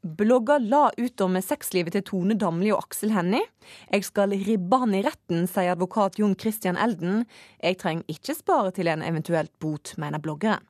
[0.00, 3.44] Blogger la ut om sexlivet til Tone Damli og Aksel Hennie.
[3.92, 7.26] Jeg skal ribbe han i retten, sier advokat Jon Christian Elden.
[7.60, 10.64] Jeg trenger ikke spare til en eventuelt bot, mener bloggeren.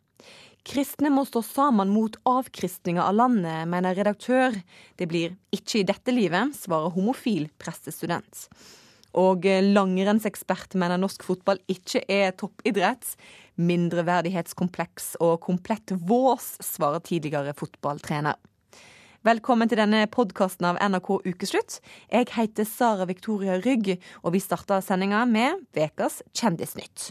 [0.67, 4.59] Kristne må stå sammen mot avkristninga av landet, mener redaktør.
[4.99, 8.49] Det blir ikke i dette livet, svarer homofil prestestudent.
[9.15, 13.15] Og langrennsekspert mener norsk fotball ikke er toppidrett.
[13.63, 18.37] Mindreverdighetskompleks og komplett vås, svarer tidligere fotballtrener.
[19.21, 21.75] Velkommen til denne podkasten av NRK Ukeslutt.
[22.09, 27.11] Jeg heter Sara Victoria Rygg, og vi starter sendinga med Vekas Kjendisnytt.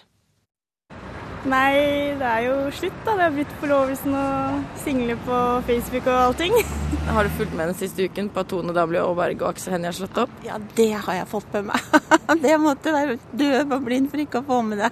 [1.45, 3.13] Nei, det er jo slutt, da.
[3.13, 5.37] Det har blitt forlovelsen og single på
[5.69, 6.57] Facebook og allting.
[7.13, 9.77] Har du fulgt med den siste uken på at Tone Damli og Berg og Aksel
[9.77, 10.33] Hennie har slått opp?
[10.45, 11.93] Ja, det har jeg fått med meg.
[12.43, 14.89] Det måtte være død og blind for ikke å få med det.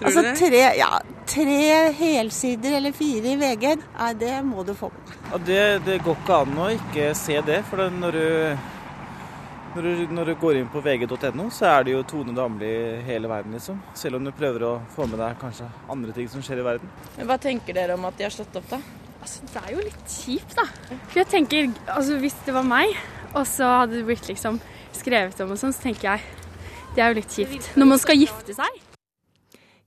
[0.00, 0.34] Tror altså, du det?
[0.40, 0.90] Tre, ja,
[1.28, 3.66] tre helsider eller fire i VG,
[3.98, 5.12] nei, det må du få med.
[5.30, 7.62] Ja, det, det går ikke an å ikke se det.
[7.68, 8.72] For det, når, du,
[9.76, 12.72] når, du, når du går inn på vg.no, så er det jo Tone Damli
[13.06, 13.80] hele verden, liksom.
[13.98, 16.92] Selv om du prøver å få med deg kanskje andre ting som skjer i verden.
[17.16, 18.82] Men Hva tenker dere om at de har slått opp, da?
[19.22, 20.68] Altså, det er jo litt kjipt, da.
[20.90, 22.94] For jeg tenker, altså Hvis det var meg,
[23.32, 24.58] og så hadde det blitt liksom
[24.92, 26.40] skrevet om og sånn, så tenker jeg
[26.92, 27.70] det er jo litt kjipt.
[27.80, 28.80] Når man skal gifte seg.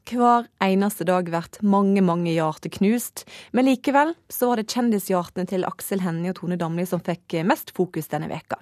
[0.05, 3.23] Hver eneste dag vært mange, mange hjerter knust.
[3.57, 7.73] Men likevel så var det kjendishjertene til Aksel Hennie og Tone Damli som fikk mest
[7.73, 8.59] fokus denne veka.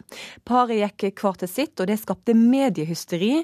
[0.48, 3.42] Paret gikk hver til sitt, og det skapte mediehysteri.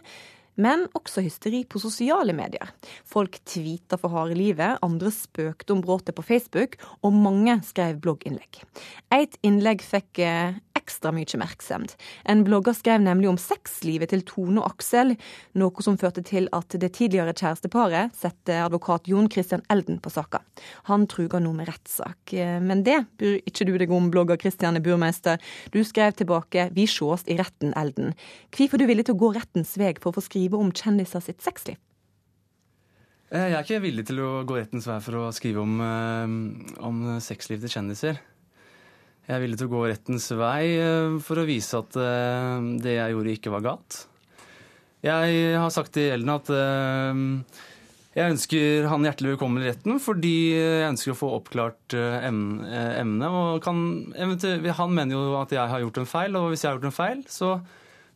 [0.59, 2.72] Men også hysteri på sosiale medier.
[3.08, 8.59] Folk tweeta for harde livet, andre spøkte om bråtet på Facebook, og mange skrev blogginnlegg.
[9.16, 11.95] Et innlegg fikk eh, ekstra mye oppmerksomhet.
[12.25, 15.15] En blogger skrev nemlig om sexlivet til Tone og Aksel,
[15.59, 20.41] noe som førte til at det tidligere kjæresteparet setter advokat Jon Christian Elden på saka.
[20.89, 22.33] Han truger nå med rettssak.
[22.65, 25.37] Men det bryr ikke du deg om, blogger Christiane Burmeister.
[25.71, 28.15] Du skrev tilbake 'Vi sjås i retten, Elden'.
[28.51, 31.21] Hvorfor er du villig til å gå rettens vei for å få skrive om kjendiser
[31.21, 31.77] sitt sexliv?
[33.31, 36.81] Eh, Jeg er ikke villig til å gå rettens vei for å skrive om, eh,
[36.81, 38.19] om sexliv til kjendiser.
[39.29, 42.95] Jeg er villig til å gå rettens vei eh, for å vise at eh, det
[42.95, 43.97] jeg gjorde, ikke var galt.
[45.05, 47.21] Jeg har sagt til Elden at eh,
[48.17, 51.93] jeg ønsker han hjertelig velkommen i retten fordi jeg ønsker å få oppklart
[52.25, 53.29] em- emnet.
[53.29, 53.83] Og kan,
[54.17, 56.89] eventuelt- han mener jo at jeg har gjort en feil, og hvis jeg har gjort
[56.89, 57.51] en feil, så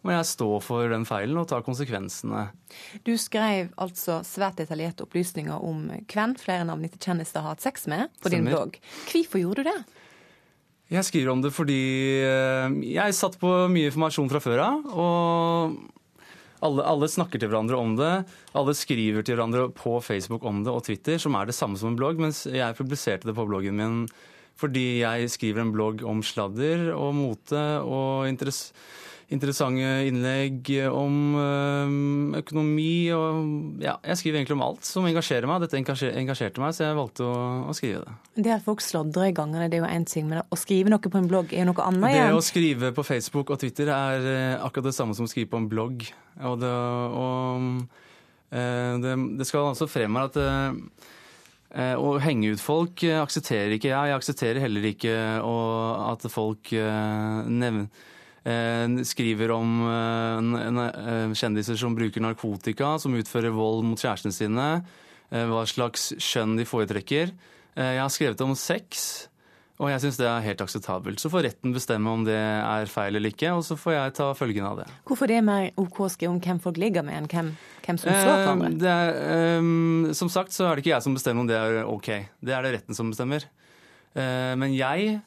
[0.04, 2.48] må jeg stå for den feilen og ta konsekvensene.
[3.08, 8.10] Du skrev altså svært detaljerte opplysninger om hvem flere navngitte kjendiser har hatt sex med
[8.20, 8.82] på din blogg.
[9.14, 9.78] Hvorfor gjorde du det?
[10.92, 11.80] Jeg skriver om det fordi
[12.26, 14.90] eh, jeg satt på mye informasjon fra før av.
[14.94, 15.94] Og
[16.64, 18.12] alle, alle snakker til hverandre om det.
[18.56, 21.92] Alle skriver til hverandre på Facebook om det og Twitter, som er det samme som
[21.92, 22.22] en blogg.
[22.22, 24.06] Mens jeg publiserte det på bloggen min
[24.60, 28.68] fordi jeg skriver en blogg om sladder og mote og interess
[29.32, 31.94] interessante innlegg om eh,
[32.42, 35.64] økonomi og Ja, jeg skriver egentlig om alt som engasjerer meg.
[35.64, 37.38] Dette engasjerte meg, så jeg valgte å,
[37.72, 38.16] å skrive det.
[38.46, 41.02] Det at folk sladrer i gangene, det er jo én ting, men å skrive noe
[41.02, 44.30] på en blogg er jo noe annet Det å skrive på Facebook og Twitter er
[44.34, 46.08] eh, akkurat det samme som å skrive på en blogg.
[46.44, 46.72] Og det,
[47.24, 48.00] og,
[48.52, 50.42] eh, det, det skal altså frem her at
[51.74, 54.10] å henge ut folk aksepterer ikke jeg.
[54.12, 57.88] Jeg aksepterer heller ikke at folk nevner
[58.44, 64.66] skriver om eh, eh, kjendiser som bruker narkotika, som utfører vold mot kjærestene sine,
[65.32, 67.32] eh, hva slags kjønn de foretrekker.
[67.76, 69.30] Eh, Jeg har skrevet om sex,
[69.80, 71.20] og jeg syns det er helt akseptabelt.
[71.20, 74.34] Så får retten bestemme om det er feil eller ikke, og så får jeg ta
[74.38, 74.88] følgene av det.
[75.08, 77.50] Hvorfor det er mer OK å skrive om hvem folk ligger med, enn hvem,
[77.88, 78.94] hvem som slår hverandre?
[78.94, 82.10] Eh, eh, som sagt så er det ikke jeg som bestemmer om det er ok.
[82.44, 83.48] Det er det retten som bestemmer.
[84.14, 85.22] Eh, men jeg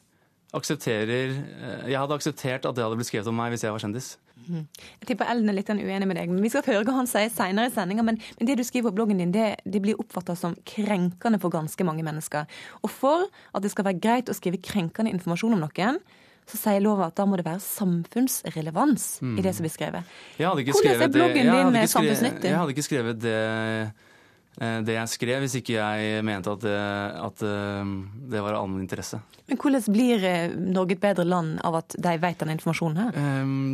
[0.58, 3.82] aksepterer eh, Jeg hadde akseptert at det hadde blitt skrevet om meg hvis jeg var
[3.84, 4.14] kjendis.
[4.46, 7.32] Jeg tipper Ellen er litt uenig med deg, men vi skal høre hva han sier
[7.34, 8.04] senere i sendinga.
[8.06, 11.50] Men, men det du skriver på bloggen din, det, det blir oppfatta som krenkende for
[11.50, 12.46] ganske mange mennesker.
[12.86, 15.98] Og for at det skal være greit å skrive krenkende informasjon om noen,
[16.46, 20.12] så sier lova at da må det være samfunnsrelevans i det som blir skrevet.
[20.38, 22.50] Jeg Hvordan er bloggen jeg din ikke skrevet- samfunnsnyttig?
[22.52, 23.92] Jeg hadde ikke skrevet det,
[24.56, 26.76] det jeg skrev, hvis ikke jeg mente at det,
[27.26, 27.90] at eh,
[28.32, 29.20] det var av allmenn interesse.
[29.46, 33.20] Men hvordan blir eh, Norge et bedre land av at de vet denne informasjonen her?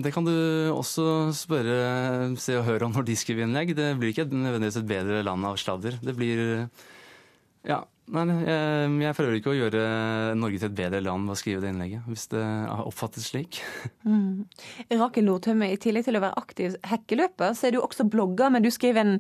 [0.02, 0.34] Det kan du
[0.75, 1.06] også
[1.37, 3.76] spørre Se og Hør om når de skriver innlegg.
[3.79, 6.00] Det blir ikke nødvendigvis et bedre land av sladder.
[6.02, 6.69] Det blir
[7.62, 7.84] Ja.
[8.12, 9.82] Nei, jeg, jeg prøver ikke å gjøre
[10.37, 12.44] Norge til et bedre land ved å skrive det innlegget, hvis det
[12.85, 13.62] oppfattes slik.
[14.03, 14.49] Mm.
[14.99, 18.64] Rakel Nordtømme, i tillegg til å være aktiv hekkeløper, så er du også blogger, men
[18.64, 19.12] du skriver en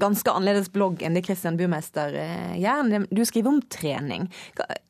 [0.00, 3.04] ganske annerledes blogg enn det Christian Burmester eh, gjør.
[3.12, 4.24] Du skriver om trening.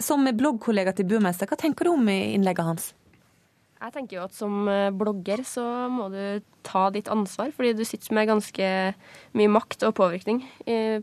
[0.02, 2.88] Som bloggkollega til Burmester, hva tenker du om innlegget hans?
[3.82, 6.23] Jeg tenker jo at som eh, blogger så må du
[6.64, 8.73] ta ditt ansvar, fordi du sitter med ganske
[9.35, 10.44] mye makt og påvirkning.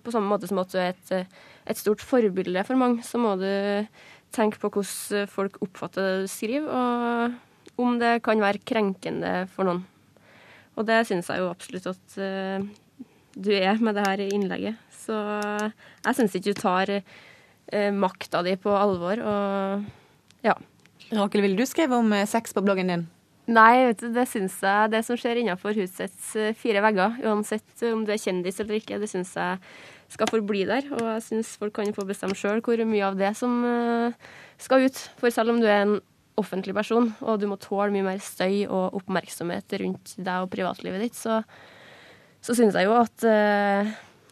[0.02, 3.36] På samme måte som at du er et et stort forbilde for mange, så må
[3.40, 3.48] du
[4.34, 9.68] tenke på hvordan folk oppfatter det du skriver, og om det kan være krenkende for
[9.68, 9.84] noen.
[10.80, 12.64] Og det syns jeg jo absolutt at uh,
[13.36, 14.80] du er med det her innlegget.
[15.02, 20.56] Så jeg syns ikke du tar uh, makta di på alvor, og ja.
[21.12, 23.02] Rakel, ville du skrevet om eh, sex på bloggen din?
[23.50, 26.28] Nei, du, det syns jeg Det som skjer innenfor husets
[26.60, 29.58] fire vegger, uansett om du er kjendis eller ikke, det syns jeg
[30.12, 30.88] skal forbli der.
[30.98, 34.88] Og jeg syns folk kan få bestemme sjøl hvor mye av det som eh, skal
[34.88, 35.04] ut.
[35.22, 35.98] For selv om du er en
[36.40, 41.04] offentlig person, og du må tåle mye mer støy og oppmerksomhet rundt deg og privatlivet
[41.04, 41.42] ditt, så,
[42.42, 43.92] så syns jeg jo at uh,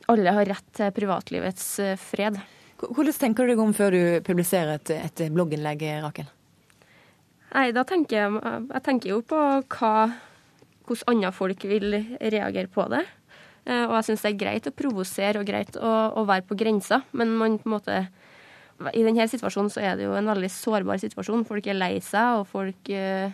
[0.10, 1.68] alle har rett til privatlivets
[2.02, 2.40] fred.
[2.80, 6.32] Hvordan tenker du deg om før du publiserer et, et blogginnlegg, Rakel?
[7.50, 9.94] Nei, da tenker jeg, jeg tenker jo på hva,
[10.86, 13.06] hvordan andre folk vil reagere på det.
[13.70, 16.58] Eh, og jeg syns det er greit å provosere og greit å, å, være på
[16.58, 18.00] grensa, men man på en måte
[18.96, 21.46] I denne situasjonen så er det jo en veldig sårbar situasjon.
[21.48, 23.28] Folk er lei seg, og folk uh,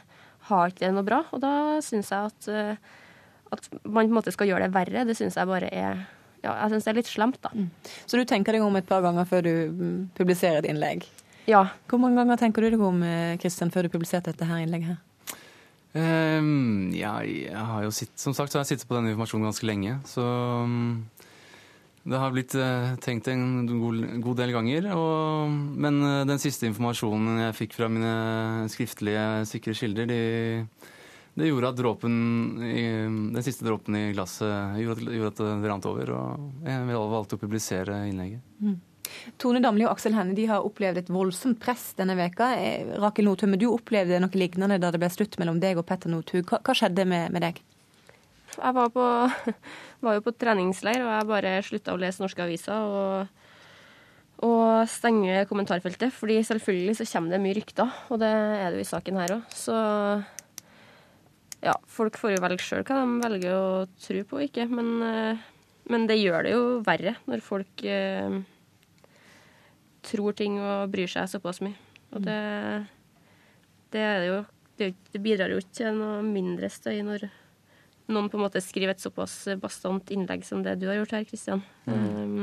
[0.49, 1.19] har ikke det noe bra.
[1.37, 1.51] Og da
[1.85, 5.03] syns jeg at, uh, at man på en måte skal gjøre det verre.
[5.05, 6.01] Det syns jeg bare er
[6.41, 7.51] ja, jeg syns det er litt slemt, da.
[7.53, 7.69] Mm.
[8.09, 11.05] Så du tenker deg om et par ganger før du mm, publiserer et innlegg?
[11.49, 11.67] Ja.
[11.89, 13.03] Hvor mange ganger tenker du deg om,
[13.41, 14.95] Kristian, før du publiserte dette her innlegget?
[14.95, 15.03] her?
[15.95, 19.47] Um, ja, jeg har jo sitt, som sagt så har jeg sittet på denne informasjonen
[19.47, 19.93] ganske lenge.
[20.09, 21.05] Så um,
[22.03, 24.89] det har blitt uh, tenkt en god, god del ganger.
[24.91, 30.19] Og, men uh, den siste informasjonen jeg fikk fra mine skriftlige sikre kilder, de,
[31.35, 32.19] det gjorde at dråpen
[32.63, 36.11] i, den siste dråpen i glasset gjorde at, gjorde at det rant over.
[36.17, 38.43] Og jeg valgte å publisere innlegget.
[38.59, 38.75] Mm.
[39.41, 42.51] Tone Damli og Aksel Hennie har opplevd et voldsomt press denne veka.
[42.59, 46.11] Eh, Rakel Nordtømme, du opplevde noe lignende da det ble slutt mellom deg og Petter
[46.11, 46.45] Northug.
[46.49, 47.63] Hva, hva, skjedde med, med, deg?
[48.55, 49.07] Jeg var, på,
[50.05, 52.85] var, jo på treningsleir, og jeg bare slutta å lese norske aviser.
[52.85, 53.41] og
[54.43, 58.83] og stenge kommentarfeltet, fordi selvfølgelig så kommer det mye rykter, og det er det jo
[58.83, 59.53] i saken her òg.
[59.55, 59.75] Så
[61.65, 63.69] ja, folk får jo velge sjøl hva de velger å
[64.01, 65.45] tro på og ikke, men, eh,
[65.89, 68.35] men, det gjør det jo verre når folk eh,
[70.05, 71.77] tror ting og bryr seg såpass mye.
[72.15, 72.41] Og det,
[73.95, 74.37] det, jo,
[74.79, 77.19] det, det bidrar jo ikke til noe mindre støy når
[78.05, 81.23] noen på en måte skriver et såpass bastant innlegg som det du har gjort her,
[81.25, 81.61] Kristian.
[81.89, 81.95] Mm.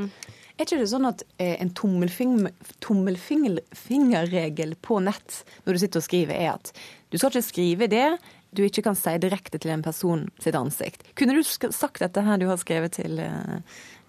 [0.03, 0.09] Um,
[0.53, 5.29] er ikke det sånn at eh, en tommelfingerregel på nett
[5.63, 6.65] når du sitter og skriver, er at
[7.09, 8.09] du skal ikke skrive det
[8.53, 11.03] du ikke kan si direkte til en person sitt ansikt?
[11.17, 13.57] Kunne du sagt dette her du har skrevet til, eh,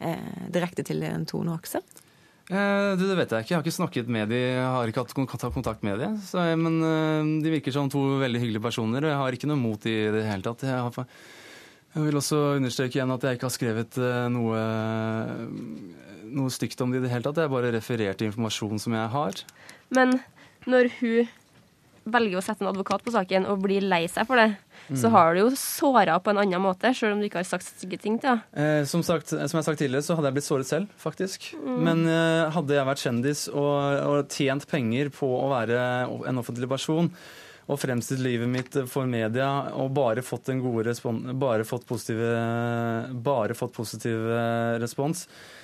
[0.04, 1.82] eh direkte til en Tone og Aksel?
[2.52, 3.52] Eh, det, det, vet jeg ikke.
[3.52, 4.42] Jeg har ikke snakket med dem.
[4.58, 6.18] Jeg har ikke hatt kontakt med dem.
[6.20, 9.60] Så, men eh, de virker som to veldig hyggelige personer, og jeg har ikke noe
[9.60, 10.66] mot i det hele tatt.
[10.68, 11.14] Jeg, har,
[11.94, 14.66] jeg, vil også understreke igjen at jeg ikke har skrevet eh, noe,
[16.36, 17.40] noe stygt om de i det hele tatt.
[17.40, 19.40] Jeg bare refererte informasjon som jeg har.
[19.96, 20.18] Men
[20.68, 21.32] når hun
[22.04, 24.50] velger å sette en advokat på saken og blir lei seg for det,
[24.88, 24.98] mm.
[25.00, 27.66] så har du jo såra på en annen måte, sjøl om du ikke har sagt
[27.68, 28.44] stygge ting til henne.
[28.52, 31.50] Eh, som, sagt, som jeg har sagt tidligere, så hadde jeg blitt såret selv, faktisk.
[31.56, 31.80] Mm.
[31.88, 33.72] Men eh, hadde jeg vært kjendis og,
[34.04, 35.80] og, tjent penger på å være
[36.28, 37.10] en offentlig person,
[37.64, 39.48] og fremstilt livet mitt for media
[39.80, 42.34] og bare fått en gode respons, bare fått positive,
[43.24, 44.42] bare fått positive
[44.82, 45.62] respons, Eh,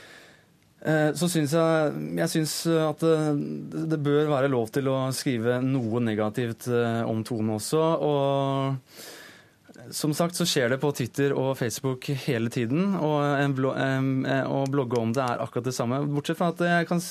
[0.81, 6.71] så syns jeg, jeg synes at det, bør være lov til å skrive noe negativt
[6.73, 7.83] eh, om Tone også.
[8.01, 12.95] Og som sagt så skjer det på Twitter og Facebook hele tiden.
[12.97, 13.21] Og,
[13.59, 16.01] blog, å blogge om det er akkurat det samme.
[16.09, 17.05] Bortsett fra at jeg kan,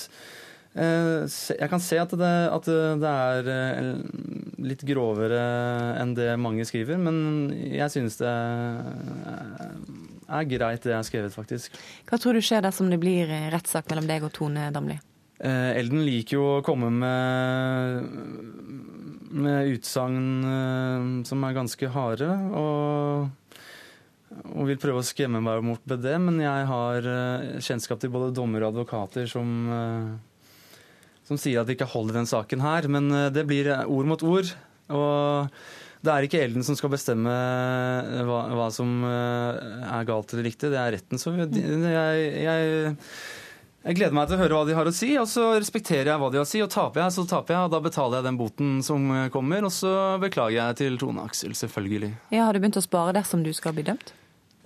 [0.73, 2.73] eh, jeg kan se at det, at
[3.05, 3.95] det er
[4.65, 5.43] litt grovere
[6.01, 6.97] enn det mange skriver.
[6.97, 8.33] Men jeg synes det
[10.29, 11.77] er greit, det jeg har skrevet, faktisk.
[12.09, 14.99] Hva tror du skjer dersom det blir eh, rettssak mellom deg og Tone Damli?
[15.39, 18.07] Eh, Elden liker jo å komme med,
[19.31, 22.29] med utsagn eh, som er ganske harde.
[22.59, 23.29] Og,
[24.51, 28.11] og, vil prøve å skremme meg bort med det, men jeg har eh, kjennskap til
[28.13, 30.81] både dommere og advokater som, eh,
[31.29, 32.89] som sier at vi ikke holder den saken her.
[32.91, 34.51] Men eh, det blir ord mot ord.
[34.89, 35.61] Og
[36.05, 40.47] det er ikke Elden som skal bestemme eh, hva, hva som eh, er galt eller
[40.47, 41.19] riktig, det er retten.
[41.19, 43.03] som jeg, jeg,
[43.83, 46.21] Jeg gleder meg til å høre hva de har å si, og så respekterer jeg
[46.21, 46.61] hva de har å si.
[46.63, 49.67] Og taper jeg, så taper jeg, og da betaler jeg den boten som kommer.
[49.67, 52.13] Og så beklager jeg til Tone Aksel, selvfølgelig.
[52.35, 54.11] Ja, Har du begynt å spare dersom du skal bli dømt?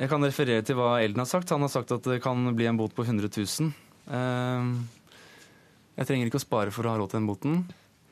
[0.02, 1.54] Jeg kan referere til hva Elden har sagt.
[1.54, 3.74] Han har sagt at det kan bli en bot på 100 000.
[4.10, 4.74] Eh,
[6.02, 7.60] Jeg trenger ikke å spare for å ha råd til den boten.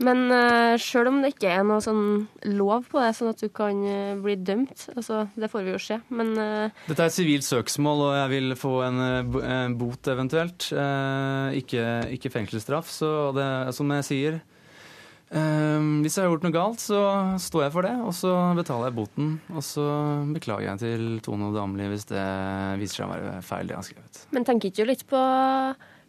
[0.01, 2.23] Men uh, sjøl om det ikke er noe sånn
[2.57, 5.81] lov på det, sånn at du kan uh, bli dømt, altså, det får vi jo
[5.83, 9.75] se, men uh, Dette er et sivilt søksmål, og jeg vil få en, eh, en
[9.79, 10.69] bot eventuelt.
[10.73, 11.83] Eh, ikke,
[12.17, 12.89] ikke fengselsstraff.
[12.91, 17.01] Så det, som jeg sier eh, Hvis jeg har gjort noe galt, så
[17.41, 19.31] står jeg for det, og så betaler jeg boten.
[19.53, 19.87] Og så
[20.33, 22.27] beklager jeg til Tone og Damli hvis det
[22.81, 24.21] viser seg å være feil, det jeg har skrevet.
[24.35, 25.25] Men tenker ikke du litt på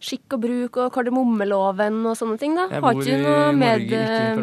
[0.03, 2.67] skikk og bruk og kardemommeloven og sånne ting, da?
[2.73, 4.37] Jeg Har bor i Norge, ikke i.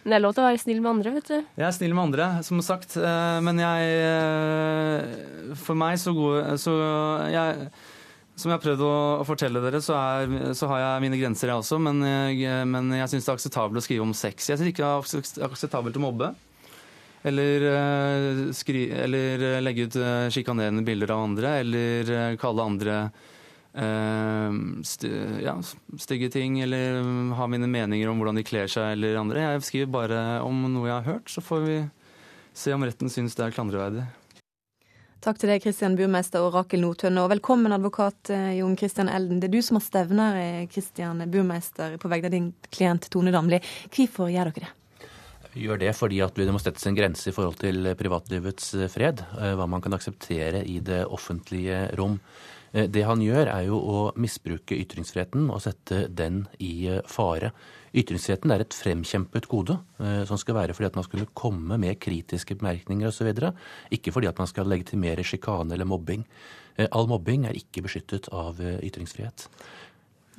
[0.00, 1.36] Men det er lov til å være snill med andre, vet du.
[1.58, 6.50] Jeg er snill med andre, som sagt, eh, men jeg eh, For meg så går
[6.60, 6.74] så
[7.32, 7.70] jeg,
[8.36, 8.92] Som jeg har prøvd å,
[9.28, 11.80] fortelle dere, så, er, så har jeg mine grenser, jeg også.
[11.82, 14.48] Men jeg, men jeg syns det er akseptabelt å skrive om sex.
[14.52, 16.32] Jeg syns ikke det er akseptabelt å mobbe.
[17.22, 22.64] Eller, eh, skri, eller eh, legge ut eh, sjikanerende bilder av andre, eller eh, kalle
[22.64, 23.29] andre eh,
[23.70, 25.06] st
[25.44, 25.52] ja,
[25.96, 27.02] stygge ting, eller
[27.38, 29.44] ha mine meninger om hvordan de kler seg eller andre.
[29.44, 31.76] Jeg skriver bare om noe jeg har hørt, så får vi
[32.56, 34.08] se om retten syns det er klandreverdig.
[35.20, 37.20] Takk til deg, Kristian Burmeister og Rakel Nordtønne.
[37.20, 39.36] Og velkommen, advokat eh, Jon Christian Elden.
[39.42, 43.32] Det er du som har stevner, eh, Kristian Burmeister, på vegne av din klient Tone
[43.34, 43.58] Damli.
[43.92, 44.70] Hvorfor gjør dere det?
[45.52, 48.88] Vi gjør det fordi at det må settes en grense i forhold til privatlivets eh,
[48.88, 49.20] fred.
[49.36, 52.16] eh, Hva man kan akseptere i det offentlige rom.
[52.72, 57.52] Eh, Det han gjør, er jo å misbruke ytringsfriheten og sette den i eh, fare.
[57.90, 61.98] Ytringsfriheten er et fremkjempet gode, eh, som skal være fordi at man skulle komme med
[62.02, 63.32] kritiske bemerkninger osv.
[63.90, 66.24] Ikke fordi at man skal legitimere sjikane eller mobbing.
[66.94, 69.48] All mobbing er ikke beskyttet av ytringsfrihet.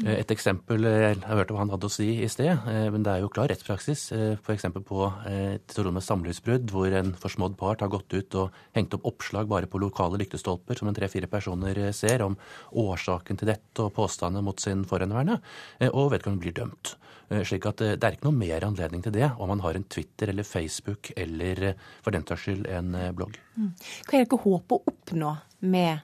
[0.05, 3.03] Eh, Et eksempel jeg har hørt hva han hadde å si i sted, eh, men
[3.05, 4.11] det er jo klar rettspraksis.
[4.15, 4.65] eh, F.eks.
[4.87, 9.05] på eh, et med samlivsbrudd, hvor en forsmådd part har gått ut og hengt opp
[9.05, 12.37] oppslag bare på lokale lyktestolper som en tre-fire personer eh, ser, om
[12.71, 15.39] årsaken til dette og påstander mot sin forhenværende,
[15.79, 16.95] eh, og vedkommende blir dømt.
[17.29, 19.77] Eh, Slik at eh, det er ikke noe mer anledning til det om man har
[19.77, 23.37] en Twitter eller Facebook eller eh, for den saks skyld en eh, blogg.
[23.55, 26.01] Hva er det dere håper å oppnå med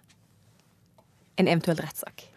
[1.38, 2.27] en eventuell rettssak?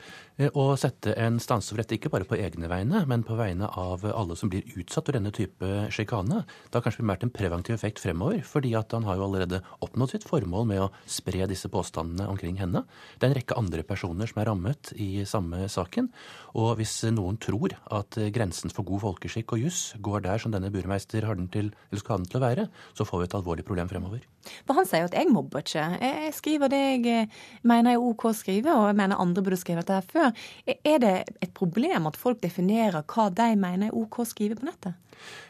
[0.40, 3.68] Eh, Å sette en stanse for dette, ikke bare på egne vegne, men på vegne
[3.76, 6.40] av alle som blir utsatt for denne type sjikane.
[6.70, 10.14] Det har kanskje primært en preventiv effekt fremover, fordi at han har jo allerede oppnådd
[10.14, 12.86] sitt formål med å spre disse påstandene omkring henne.
[13.18, 16.08] Det er en rekke andre personer som er rammet i samme saken.
[16.56, 20.72] Og hvis noen tror at grensen for god folkeskikk og juss går der som denne
[20.72, 23.40] burmeister har den til, eller skal ha den til å være, så får vi et
[23.42, 24.24] alvorlig problem fremover.
[24.66, 25.84] For han sier jo at jeg mobber ikke.
[26.00, 29.60] Jeg skriver det jeg eh, mener er OK å skrive, og jeg mener andre burde
[29.60, 30.32] skrevet her før.
[30.66, 34.68] Er det et problem at folk definerer hva de mener er OK å skrive på
[34.68, 34.96] nettet?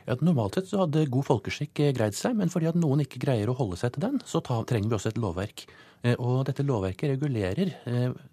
[0.09, 3.23] Ja, Normalt sett så hadde god folkeskikk eh, greid seg, men fordi at noen ikke
[3.23, 5.67] greier å holde seg til den, så ta, trenger vi også et lovverk.
[6.03, 7.75] Eh, Og dette lovverket regulerer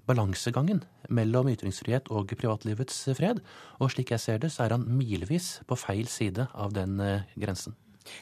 [0.08, 0.82] balansegangen
[1.14, 3.44] mellom ytringsfrihet og privatlivets fred.
[3.78, 6.98] Og slik jeg ser det, så er han milevis på feil side av den
[7.38, 7.76] grensen.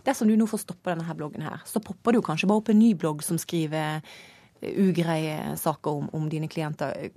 [0.05, 2.71] Dersom du nå får stoppa denne her bloggen her, så popper jo kanskje bare opp
[2.73, 7.11] en ny blogg som skriver eh, ugreie saker om, om dine klienter.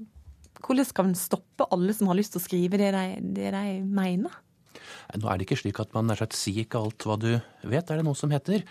[0.58, 3.06] Hvordan skal en stoppe alle som har lyst til å skrive det de,
[3.38, 4.34] det de mener?
[5.16, 7.88] Nå er det ikke slik at man nær sagt sier ikke alt hva du vet,
[7.88, 8.64] er det noe som heter.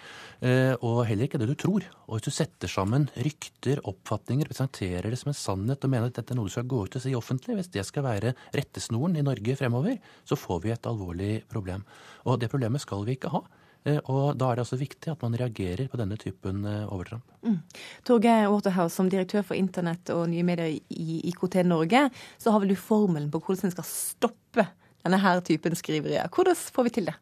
[0.46, 1.86] Eh, Og heller ikke det du tror.
[2.08, 6.20] Og hvis du setter sammen rykter, oppfatninger, presenterer det som en sannhet og mener at
[6.20, 9.18] dette er noe du skal gå ut og si offentlig, hvis det skal være rettesnoren
[9.18, 11.86] i Norge fremover, så får vi et alvorlig problem.
[12.28, 13.44] Og det problemet skal vi ikke ha.
[13.88, 17.24] Eh, Og da er det altså viktig at man reagerer på denne typen overtramp.
[17.48, 17.62] Mm.
[18.08, 22.76] Torgeir Waterhouse, som direktør for internett og nye medier i IKT Norge, så har vel
[22.76, 24.68] du formelen på hvordan en skal stoppe
[25.08, 26.28] denne her typen skriverier.
[26.34, 27.16] Hvordan får vi til det?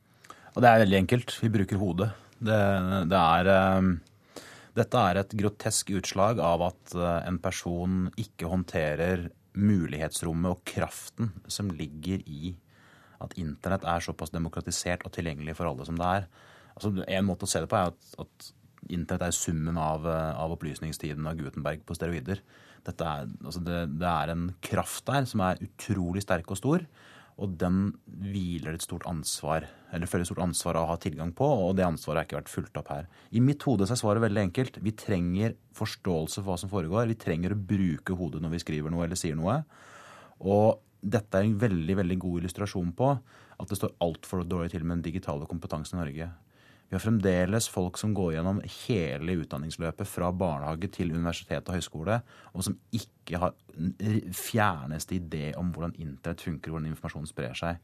[0.55, 1.37] Og det er veldig enkelt.
[1.43, 2.11] Vi bruker hodet.
[2.35, 2.59] Det,
[3.11, 3.95] det er, um,
[4.75, 11.31] dette er et grotesk utslag av at eh, en person ikke håndterer mulighetsrommet og kraften
[11.47, 12.55] som ligger i
[13.23, 16.27] at internett er såpass demokratisert og tilgjengelig for alle som det er.
[16.75, 18.51] Altså, en måte å se det på er at, at
[18.91, 22.43] internett er summen av, eh, av opplysningstiden av Gutenberg på steroider.
[22.85, 26.85] Er, altså det, det er en kraft der som er utrolig sterk og stor.
[27.41, 31.33] Og den hviler et stort ansvar, eller føler et stort ansvar av å ha tilgang
[31.35, 33.09] på, og det ansvaret har ikke vært fulgt opp her.
[33.35, 34.79] I mitt hode er svaret veldig enkelt.
[34.85, 37.09] Vi trenger forståelse for hva som foregår.
[37.11, 39.57] Vi trenger å bruke hodet når vi skriver noe eller sier noe.
[40.47, 43.11] Og dette er en veldig, veldig god illustrasjon på
[43.55, 46.31] at det står altfor dårlig til med den digitale kompetansen i Norge.
[46.95, 52.21] Har fremdeles folk som går gjennom hele utdanningsløpet fra barnehage til universitet og høyskole,
[52.55, 53.55] og som ikke har
[54.31, 57.81] fjerneste idé om hvordan internett funker, hvordan informasjon sprer seg.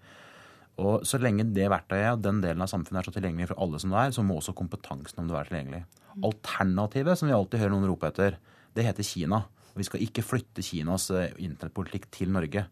[0.79, 3.81] Og Så lenge det verktøyet og den delen av samfunnet er så tilgjengelig for alle
[3.83, 5.83] som det er, så må også kompetansen om det være tilgjengelig.
[6.31, 8.39] Alternativet, som vi alltid hører noen rope etter,
[8.71, 9.43] det heter Kina.
[9.75, 12.65] Vi skal ikke flytte Kinas eh, internettpolitikk til Norge.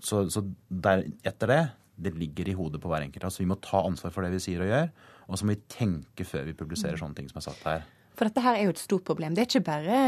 [0.00, 1.62] Så, så der, etter det
[2.02, 3.24] det ligger i hodet på hver enkelt.
[3.28, 4.88] Altså Vi må ta ansvar for det vi sier og gjør,
[5.28, 7.84] og så må vi tenke før vi publiserer sånne ting som er satt her.
[8.12, 9.32] For dette her er jo et stort problem.
[9.34, 10.00] Det er ikke bare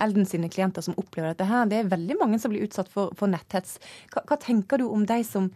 [0.00, 1.68] Elden sine klienter som opplever dette her.
[1.68, 3.76] Det er veldig mange som blir utsatt for, for netthets.
[4.14, 5.50] Hva, hva, tenker du om de som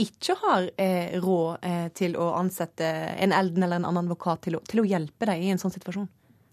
[0.00, 2.86] ikke har eh, råd eh, til å ansette
[3.20, 5.74] en Elden eller en annen advokat til å, til å hjelpe deg i en sånn
[5.74, 6.08] situasjon?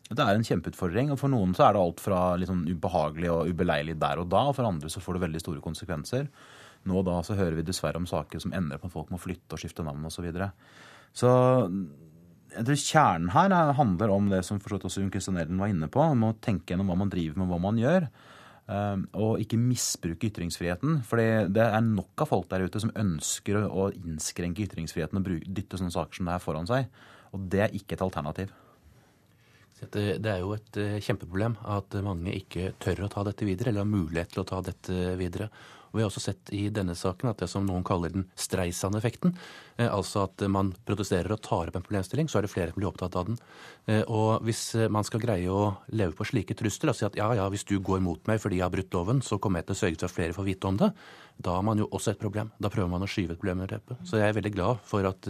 [0.07, 1.11] Det er en kjempeutfordring.
[1.13, 4.47] og For noen så er det alt fra liksom ubehagelig og ubeleilig der og da,
[4.49, 6.29] og for andre så får det veldig store konsekvenser.
[6.87, 9.19] Nå og da så hører vi dessverre om saker som ender på at folk må
[9.21, 10.29] flytte og skifte navn osv.
[11.15, 11.29] Så,
[12.53, 15.89] jeg tror kjernen her handler om det som forstått også Jon Christian Elden var inne
[15.91, 16.01] på.
[16.01, 18.09] Om å tenke gjennom hva man driver med, hva man gjør.
[18.67, 21.01] Ehm, og ikke misbruke ytringsfriheten.
[21.07, 25.79] For det er nok av folk der ute som ønsker å innskrenke ytringsfriheten og dytte
[25.79, 26.89] sånne saker som det her foran seg.
[27.35, 28.51] Og det er ikke et alternativ.
[29.77, 33.85] Det er jo et eh, kjempeproblem at mange ikke tør å ta dette videre, eller
[33.85, 35.51] har mulighet til å ta dette videre.
[35.97, 39.31] Og vi har også sett i denne saken at det som noen kaller den Streisand-effekten,
[39.81, 42.77] eh, altså at man protesterer og tar opp en problemstilling, så er det flere som
[42.77, 43.39] blir opptatt av den.
[43.89, 47.17] Eh, og hvis eh, man skal greie å leve på slike trusler og si at
[47.17, 49.71] ja, ja, hvis du går mot meg fordi jeg har brutt loven, så kommer jeg
[49.71, 50.91] til å sørge for at flere får vite om det,
[51.37, 52.49] da har man jo også et problem.
[52.61, 53.99] Da prøver man å skyve et problem under teppet.
[54.07, 55.27] Så jeg er veldig glad for at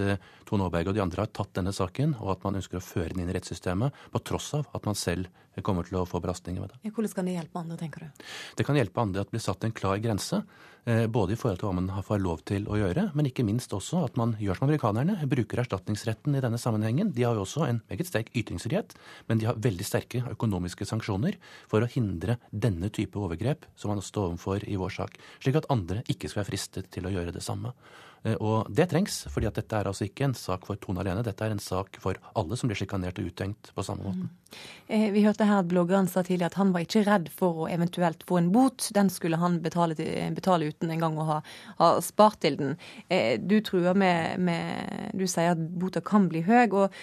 [0.48, 3.12] Tone Aaberge og de andre har tatt denne saken, og at man ønsker å føre
[3.12, 5.28] den inn i rettssystemet, på tross av at man selv
[5.66, 6.94] kommer til å få belastninger med det.
[6.94, 8.26] Hvordan kan det hjelpe andre, tenker du?
[8.60, 10.44] Det kan hjelpe andre at det blir satt en klar grense.
[10.88, 13.74] Eh, både i forhold til hva man får lov til å gjøre, men ikke minst
[13.76, 17.10] også at man gjør som amerikanerne, bruker erstatningsretten i denne sammenhengen.
[17.12, 18.96] De har jo også en meget sterk ytringsfrihet,
[19.28, 21.36] men de har veldig sterke økonomiske sanksjoner
[21.68, 25.68] for å hindre denne type overgrep som man står overfor i vår sak, slik at
[25.76, 27.76] andre ikke skal være fristet til å gjøre det samme.
[28.24, 31.26] Eh, og det trengs, fordi at dette er altså ikke en sak for Tone alene.
[31.26, 34.28] Dette er en sak for alle som blir sjikanert og uttenkt på samme måten.
[34.28, 34.44] Mm.
[34.88, 37.70] Eh, vi hørte her at bloggeren sa tidligere at han var ikke redd for å
[37.72, 38.90] eventuelt få en bot.
[38.96, 39.98] Den skulle han betale,
[40.36, 41.40] betale uten engang å ha,
[41.82, 42.76] ha, spart til den.
[43.12, 46.68] Eh, du truer med, med, Du sier at bota kan bli høy.
[46.68, 46.94] Og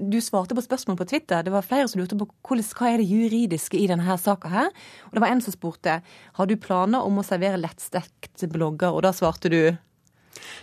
[0.00, 1.44] du svarte på spørsmål på Twitter.
[1.44, 4.70] Det var flere som lurte på hva er det juridiske i denne saka her.
[5.08, 6.00] Og det var en som spurte
[6.36, 9.60] har du planer om å servere lettstekt blogger, og da svarte du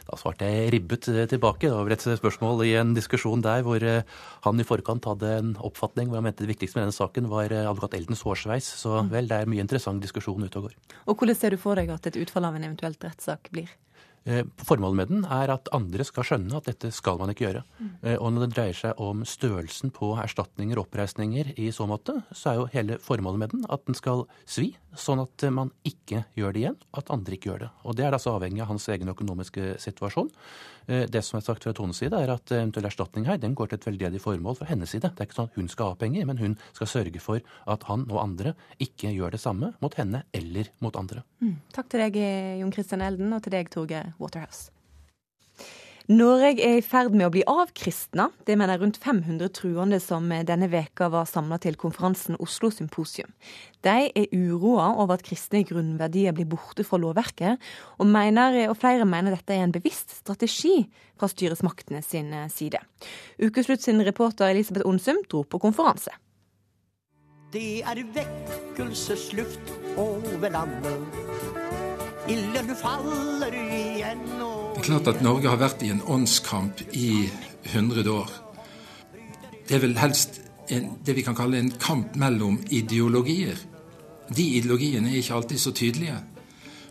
[0.08, 1.68] da svarte jeg ribbet tilbake.
[1.68, 4.04] Det var vel et spørsmål i en diskusjon der hvor eh,
[4.46, 7.54] han i forkant hadde en oppfatning hvor han mente det viktigste med denne saken var
[7.54, 8.68] eh, advokat Eldens hårsveis.
[8.84, 9.14] Så mm.
[9.14, 10.78] vel, det er mye interessant diskusjon ute og går.
[11.08, 13.72] Og Hvordan ser du for deg at et utfall av en eventuelt rettssak blir?
[14.24, 17.64] Eh, formålet med den er at andre skal skjønne at dette skal man ikke gjøre.
[17.80, 17.90] Mm.
[18.14, 22.52] Og når det dreier seg om størrelsen på erstatninger og oppreisninger i så måte, så
[22.52, 26.56] er jo hele formålet med den at den skal svi, sånn at man ikke gjør
[26.56, 27.72] det igjen, at andre ikke gjør det.
[27.84, 30.32] Og det er altså avhengig av hans egen økonomiske situasjon.
[30.88, 33.72] Eh, det som er sagt fra Tones side, er at eventuell erstatning her den går
[33.72, 35.12] til et veldedig formål fra hennes side.
[35.13, 37.88] Det er ikke sånn at hun skal ha penger, men hun skal sørge for at
[37.89, 41.26] han og andre ikke gjør det samme mot henne eller mot andre.
[41.43, 41.58] Mm.
[41.76, 42.22] Takk til deg,
[42.62, 44.72] Jon Christian Elden, og til deg, Torgeir Waterhouse.
[46.12, 48.26] Norge er i ferd med å bli avkristna.
[48.44, 53.30] Det mener rundt 500 truende som denne veka var samla til konferansen Oslo Symposium.
[53.88, 57.56] De er uroa over at kristne grunnverdier blir borte fra lovverket,
[58.00, 60.82] og, mener, og flere mener dette er en bevisst strategi
[61.16, 62.84] fra styresmaktene sin side.
[63.39, 66.12] Ukeslutt sin reporter Elisabeth Onsum dro på konferanse.
[67.56, 71.22] Det er vekkelsesluft over landet.
[72.28, 74.53] Ilden faller igjen og det er
[74.84, 77.30] klart at Norge har vært i en åndskamp i
[77.72, 78.32] 100 år.
[79.67, 80.41] Det er vel helst
[80.72, 83.60] en, det vi kan kalle en kamp mellom ideologier.
[84.28, 86.17] De ideologiene er ikke alltid så tydelige.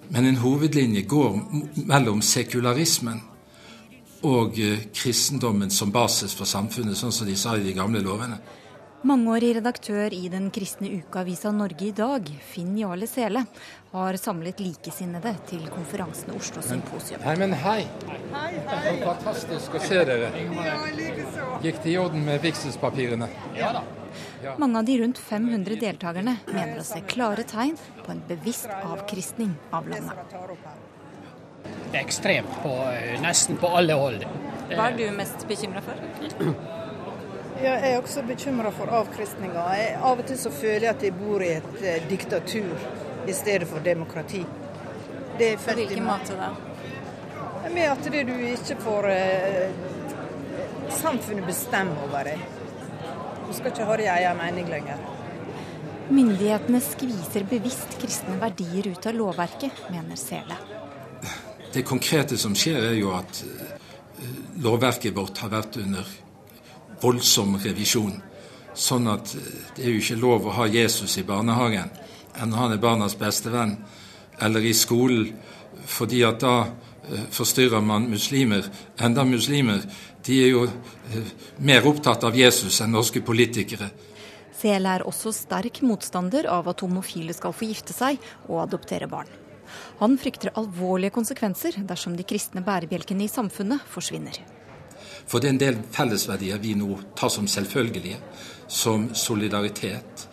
[0.08, 1.38] Men en hovedlinje går
[1.88, 3.20] mellom sekularismen
[4.28, 8.38] og eh, kristendommen som basis for samfunnet, sånn som de sa i de gamle lovene.
[9.02, 13.40] Mangeårig redaktør i den kristne ukeavisa Norge i dag, Finn Jarle Sele,
[13.90, 17.18] har samlet likesinnede til konferansen Oslo Symposium.
[17.26, 17.80] Hei, men hei.
[18.30, 18.92] hei, hei.
[19.02, 20.28] Fantastisk å se dere.
[21.64, 23.26] Gikk det i orden med vigselspapirene?
[23.58, 23.82] Ja da.
[24.62, 29.56] Mange av de rundt 500 deltakerne mener å se klare tegn på en bevisst avkristning
[29.74, 30.36] av landet.
[31.90, 34.22] Det er ekstremt på eh, nesten på alle hold.
[34.70, 35.98] Hva er du mest bekymra for?
[37.62, 39.62] Ja, jeg er også bekymra for avkristninga.
[40.02, 42.72] Av og til så føler jeg at jeg bor i et eh, diktatur
[43.30, 44.40] i stedet for demokrati.
[45.38, 46.48] på hvilken måte da?
[47.70, 49.70] Med at det du ikke får eh,
[50.90, 52.38] samfunnet bestemme over det.
[53.46, 54.98] Du skal ikke ha din egen mening lenger.
[56.10, 60.58] Myndighetene skviser bevisst kristne verdier ut av lovverket, mener Sele.
[61.72, 64.26] Det konkrete som skjer, er jo at eh,
[64.66, 66.10] lovverket vårt har vært under
[67.02, 68.14] voldsom revisjon.
[68.74, 71.90] Sånn at eh, det er jo ikke lov å ha Jesus i barnehagen
[72.40, 73.74] enn han er barnas beste venn,
[74.40, 75.34] eller i skolen,
[75.84, 78.64] fordi at da eh, forstyrrer man muslimer.
[78.96, 79.84] Enda muslimer
[80.24, 80.64] de er jo
[81.58, 83.90] mer opptatt av Jesus enn norske politikere.
[84.62, 89.30] Sele er også sterk motstander av at homofile skal få gifte seg og adoptere barn.
[89.98, 94.38] Han frykter alvorlige konsekvenser dersom de kristne bærebjelkene i samfunnet forsvinner.
[95.26, 98.18] For det er en del fellesverdier vi nå tar som selvfølgelige,
[98.68, 100.28] som solidaritet,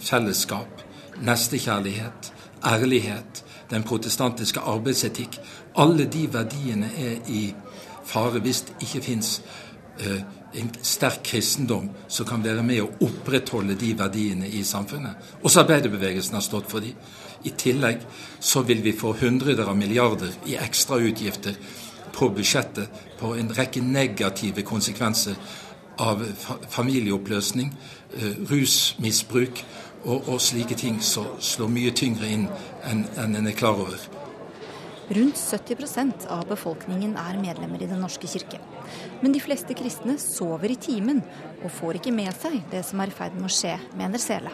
[0.00, 0.82] fellesskap,
[1.24, 2.32] nestekjærlighet,
[2.66, 5.38] ærlighet, den protestantiske arbeidsetikk.
[5.76, 7.42] Alle de verdiene er i
[8.08, 9.40] fare hvis det ikke fins
[10.58, 15.18] en sterk kristendom som kan være med å opprettholde de verdiene i samfunnet.
[15.42, 16.94] Også arbeiderbevegelsen har stått for de.
[17.44, 18.02] I tillegg
[18.40, 21.58] så vil vi få hundreder av milliarder i ekstrautgifter
[22.18, 25.38] på budsjettet på en rekke negative konsekvenser
[26.02, 26.22] av
[26.70, 27.72] familieoppløsning,
[28.50, 29.62] rusmisbruk
[30.04, 32.46] og, og slike ting som slår mye tyngre inn
[32.86, 33.98] enn en en er klar over.
[35.08, 38.58] Rundt 70% av befolkningen er medlemmer i Den norske kirke.
[39.22, 41.22] Men de fleste kristne sover i timen
[41.62, 44.52] og får ikke med seg det som er i ferd med å skje, mener Sele.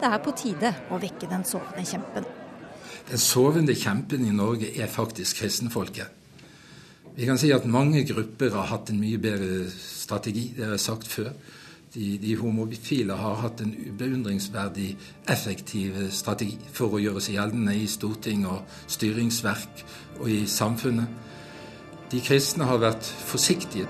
[0.00, 2.26] Det er på tide å vekke den sovende kjempen.
[3.08, 6.21] Den sovende kjempen i Norge er faktisk kristenfolket.
[7.12, 10.80] Vi kan si at mange grupper har hatt en mye bedre strategi, det har jeg
[10.86, 11.28] sagt før.
[11.92, 14.94] De, de homofile har hatt en beundringsverdig
[15.28, 19.84] effektiv strategi for å gjøre seg gjeldende i storting og styringsverk
[20.22, 21.20] og i samfunnet.
[22.08, 23.84] De kristne har vært forsiktige.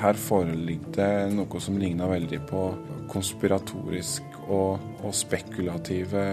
[0.00, 2.64] Her foreligger det noe som ligner veldig på
[3.12, 6.24] konspiratorisk og, og spekulative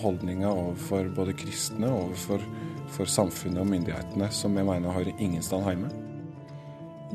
[0.00, 2.42] holdninger overfor både kristne og overfor
[2.96, 5.90] for samfunnet og myndighetene, som jeg mener har ingen stand hjemme.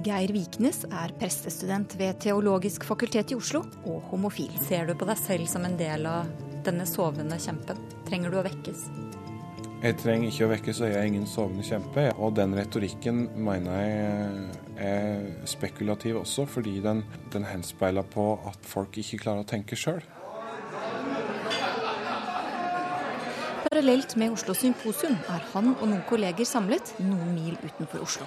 [0.01, 4.53] Geir Viknes er prestestudent ved Teologisk fakultet i Oslo og homofil.
[4.63, 6.29] Ser du på deg selv som en del av
[6.65, 7.79] denne sovende kjempen?
[8.07, 8.85] Trenger du å vekkes?
[9.81, 12.03] Jeg trenger ikke å vekkes, og jeg er ingen sovende kjempe.
[12.21, 17.01] Og den retorikken mener jeg er spekulativ også, fordi den,
[17.33, 20.03] den henspeiler på at folk ikke klarer å tenke sjøl.
[23.71, 28.25] Parallelt med Oslo Symposium er han og noen kolleger samlet noen mil utenfor Oslo.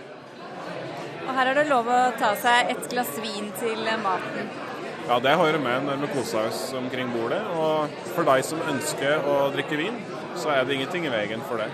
[1.27, 4.47] Og her er det lov å ta seg et glass vin til maten.
[5.05, 7.43] Ja, det hører med når vi koser oss omkring bordet.
[7.61, 9.99] Og for deg som ønsker å drikke vin,
[10.41, 11.69] så er det ingenting i veien for det.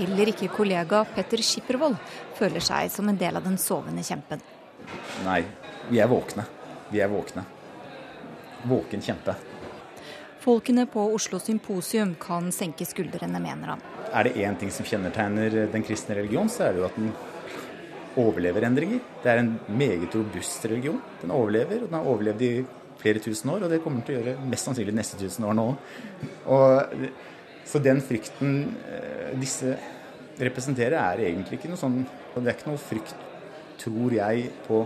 [0.00, 1.98] Heller ikke kollega Petter Skippervold
[2.40, 4.40] føler seg som en del av den sovende kjempen.
[5.28, 5.42] Nei,
[5.92, 6.48] vi er våkne.
[6.88, 7.44] Vi er våkne.
[8.72, 9.36] Våken kjempe.
[10.46, 13.80] Folkene på Oslo Symposium kan senke skuldrene, mener han.
[14.14, 17.08] Er det én ting som kjennetegner den kristne religion, så er det jo at den
[18.22, 19.00] overlever endringer.
[19.24, 21.02] Det er en meget robust religion.
[21.18, 22.52] Den overlever, og den har overlevd i
[23.02, 25.50] flere tusen år, og det kommer den til å gjøre mest sannsynlig de neste tusen
[25.50, 25.66] år nå
[26.46, 26.96] og,
[27.66, 28.52] Så den frykten
[29.42, 29.74] disse
[30.38, 32.04] representerer, er egentlig ikke noe sånn
[32.36, 33.16] Det er ikke noe frykt,
[33.82, 34.84] tror jeg, på,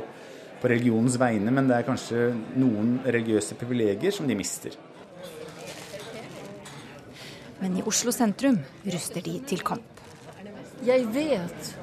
[0.62, 4.87] på religionens vegne, men det er kanskje noen religiøse privilegier som de mister.
[7.61, 10.01] Men i Oslo sentrum ruster de til kamp.
[10.87, 11.75] Jeg vet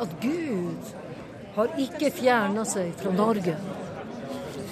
[0.00, 0.94] at Gud
[1.56, 3.56] har ikke fjerna seg fra Norge.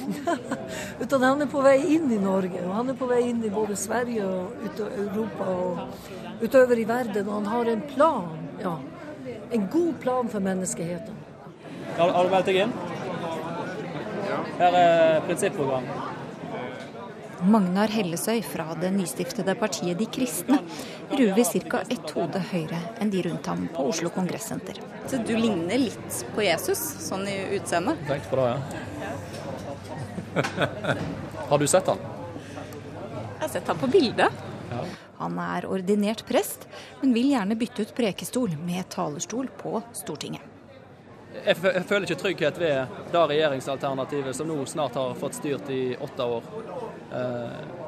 [1.02, 3.52] Utan han er på vei inn i Norge, og han er på vei inn i
[3.52, 7.26] både Sverige og Europa og utover i verden.
[7.26, 8.76] Og han har en plan, ja.
[9.52, 11.24] En god plan for menneskeheten.
[11.96, 12.76] Har, har du meldt deg inn?
[14.56, 16.05] Her er prinsipprogrammet.
[17.44, 20.58] Magnar Hellesøy fra det nystiftede partiet De kristne
[21.10, 21.82] ruver ca.
[21.92, 24.80] ett hode høyere enn de rundt ham på Oslo Kongressenter.
[25.12, 28.00] Du ligner litt på Jesus, sånn i utseendet?
[28.08, 28.58] Tenkte på det, ja.
[31.50, 32.00] Har du sett han?
[33.36, 34.42] Jeg har sett han på bildet.
[34.72, 34.82] Ja.
[35.20, 36.66] Han er ordinert prest,
[37.02, 40.55] men vil gjerne bytte ut prekestol med talerstol på Stortinget.
[41.44, 46.26] Jeg, føler ikke trygghet ved det regjeringsalternativet som nå snart har fått styrt i åtte
[46.36, 46.48] år.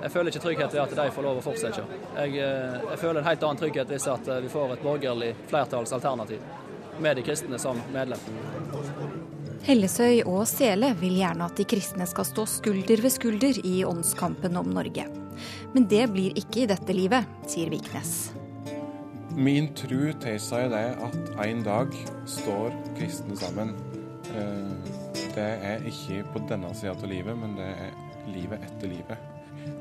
[0.03, 1.85] Jeg føler ikke trygghet ved at de får lov å fortsette.
[2.19, 6.45] Jeg, jeg føler en helt annen trygghet hvis at vi får et borgerlig flertallsalternativ
[7.01, 8.23] med de kristne som medlem.
[9.67, 14.57] Hellesøy og Sele vil gjerne at de kristne skal stå skulder ved skulder i åndskampen
[14.57, 15.07] om Norge.
[15.75, 18.31] Men det blir ikke i dette livet, sier Viknes.
[19.37, 21.93] Min tro tilsier det at en dag
[22.27, 23.75] står kristne sammen.
[24.35, 24.95] Eh,
[25.35, 27.93] Det er ikke på denne sida av livet, men det er
[28.27, 29.19] livet etter livet.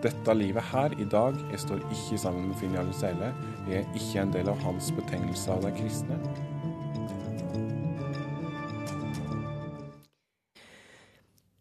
[0.04, 3.32] Dette livet her i dag, jeg står ikke sammen med Finn Jarle Seile.
[3.70, 6.20] Jeg er ikke en del av hans betegnelse av de kristne.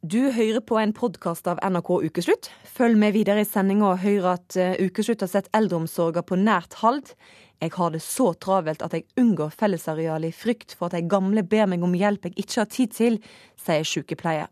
[0.06, 2.50] Du hører på en podkast av NRK Ukeslutt.
[2.76, 6.76] Følg med videre i sendinga og hør at eh, Ukeslutt har sett eldreomsorga på nært
[6.82, 7.10] hold.
[7.62, 11.44] Jeg har det så travelt at jeg unngår fellesarealet i frykt for at de gamle
[11.46, 13.20] ber meg om hjelp jeg ikke har tid til,
[13.60, 14.50] sier sykepleier.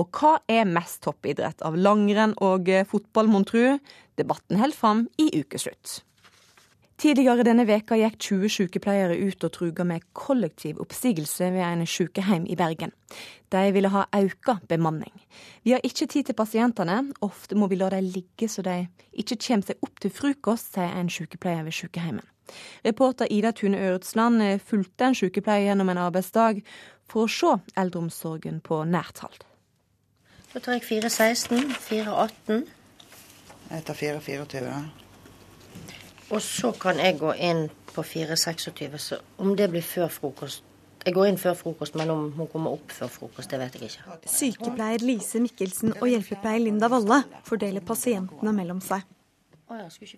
[0.00, 3.76] Og hva er mest toppidrett av langrenn og eh, fotball, mon tru?
[4.16, 6.00] Debatten holder fram i Ukeslutt.
[7.00, 12.44] Tidligere denne veka gikk 20 sykepleiere ut og truga med kollektiv oppsigelse ved en sykehjem
[12.44, 12.92] i Bergen.
[13.48, 15.14] De ville ha auka bemanning.
[15.64, 18.76] Vi har ikke tid til pasientene, ofte må vi la dem ligge så de
[19.16, 22.28] ikke kommer seg opp til frokost, sier en sykepleier ved sykehjemmet.
[22.84, 26.60] Reporter Ida Tune Øretsland fulgte en sykepleier gjennom en arbeidsdag
[27.08, 29.46] for å se eldreomsorgen på nært hold.
[30.52, 32.66] Da tar jeg 416, 418.
[33.70, 35.09] Jeg tar 424.
[36.30, 40.66] Og så kan jeg gå inn på 426, så om det blir før frokost
[41.00, 43.88] Jeg går inn før frokost, men om hun kommer opp før frokost, det vet jeg
[43.88, 44.18] ikke.
[44.28, 49.06] Sykepleier Lise Mikkelsen og hjelpepleier Linda Valle fordeler pasientene mellom seg.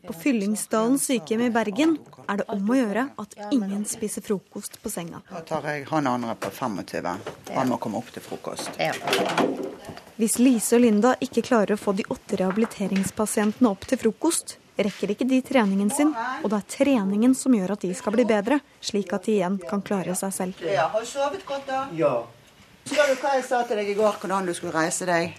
[0.06, 4.90] På Fyllingsdalen sykehjem i Bergen er det om å gjøre at ingen spiser frokost på
[4.90, 5.20] senga.
[5.28, 7.10] Da tar jeg han andre på 25.
[7.52, 8.80] Han må komme opp til frokost.
[10.16, 15.12] Hvis Lise og Linda ikke klarer å få de åtte rehabiliteringspasientene opp til frokost, rekker
[15.12, 18.60] ikke de treningen sin, og det er treningen som gjør at de skal bli bedre,
[18.80, 20.62] slik at de igjen kan klare seg selv.
[20.64, 21.84] Ja, har du sovet godt, da?
[21.96, 22.14] Ja.
[22.86, 25.36] Husker du hva jeg sa til deg i går, hvordan du skulle reise deg?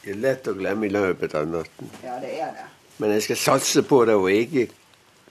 [0.00, 1.90] Det er lett å glemme i løpet av natten.
[2.04, 2.68] Ja, det er det.
[3.00, 4.68] Men jeg skal satse på det og ikke,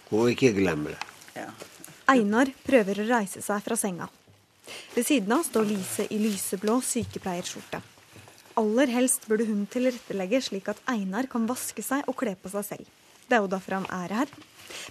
[0.09, 1.05] og ikke glemme det.
[2.09, 4.07] Einar prøver å reise seg fra senga.
[4.95, 7.81] Ved siden av står Lise i lyseblå sykepleierskjorte.
[8.59, 12.65] Aller helst burde hun tilrettelegge slik at Einar kan vaske seg og kle på seg
[12.67, 12.87] selv.
[13.29, 14.33] Det er jo derfor han er her.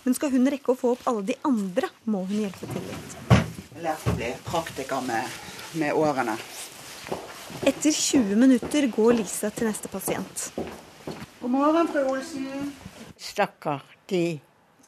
[0.07, 3.17] Men skal hun rekke å få opp alle de andre, må hun hjelpe til litt.
[3.75, 5.37] Jeg lærte å bli praktiker med,
[5.83, 6.39] med årene.
[7.69, 10.47] Etter 20 minutter går Lise til neste pasient.
[11.43, 12.73] God morgen, fru Olsen.
[13.21, 14.23] Stakkar, de,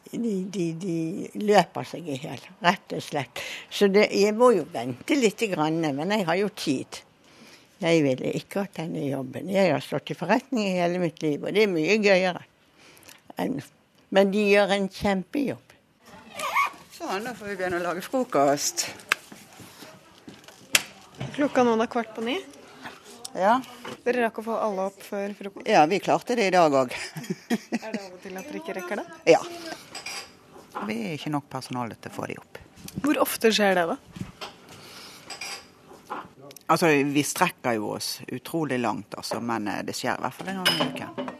[0.08, 3.44] de, de, de løper seg i hjel, rett og slett.
[3.68, 7.02] Så det, jeg må jo vente litt, men jeg har jo tid.
[7.80, 9.48] Jeg ville ikke hatt denne jobben.
[9.48, 12.42] Jeg har stått i forretning i hele mitt liv, og det er mye gøyere.
[13.38, 13.62] enn-
[14.10, 15.72] Men de gjør en kjempejobb.
[16.92, 18.88] Sånn, da får vi begynne å lage frokost.
[21.36, 22.36] Klokka nå er kvart på ni.
[23.38, 23.60] Ja.
[24.04, 25.68] Dere rakk å få alle opp før frokost.
[25.70, 26.90] ja, vi klarte det i dag òg.
[27.84, 29.06] Er det av og til at dere ikke rekker det?
[29.30, 29.38] Ja.
[30.88, 32.58] Vi er ikke nok personale til å få de opp.
[33.04, 33.96] Hvor ofte skjer det, da?
[36.70, 40.52] Altså, vi strekker jo oss utrolig langt, altså, men eh, det skjer i hvert fall
[40.52, 41.30] en gang i uken.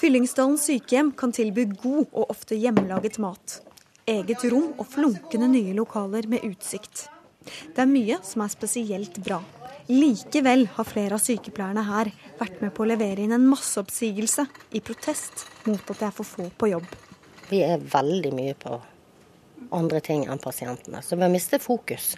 [0.00, 3.58] Fyllingsdalen sykehjem kan tilby god og ofte hjemmelaget mat.
[4.08, 7.06] Eget rom og flunkende nye lokaler med utsikt.
[7.46, 9.42] Det er mye som er spesielt bra.
[9.92, 14.82] Likevel har flere av sykepleierne her vært med på å levere inn en masseoppsigelse i
[14.84, 16.88] protest mot at det er for få på jobb.
[17.52, 18.80] Vi er veldig mye på
[19.76, 22.14] andre ting enn pasientene, så vi har mistet fokus.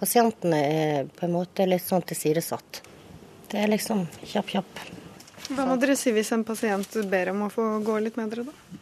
[0.00, 2.80] Pasientene er på en måte litt sånn tilsidesatt.
[3.50, 4.80] Det er liksom kjapp, kjapp.
[5.50, 8.46] Hva må dere si hvis en pasient ber om å få gå litt med dere,
[8.48, 8.80] da?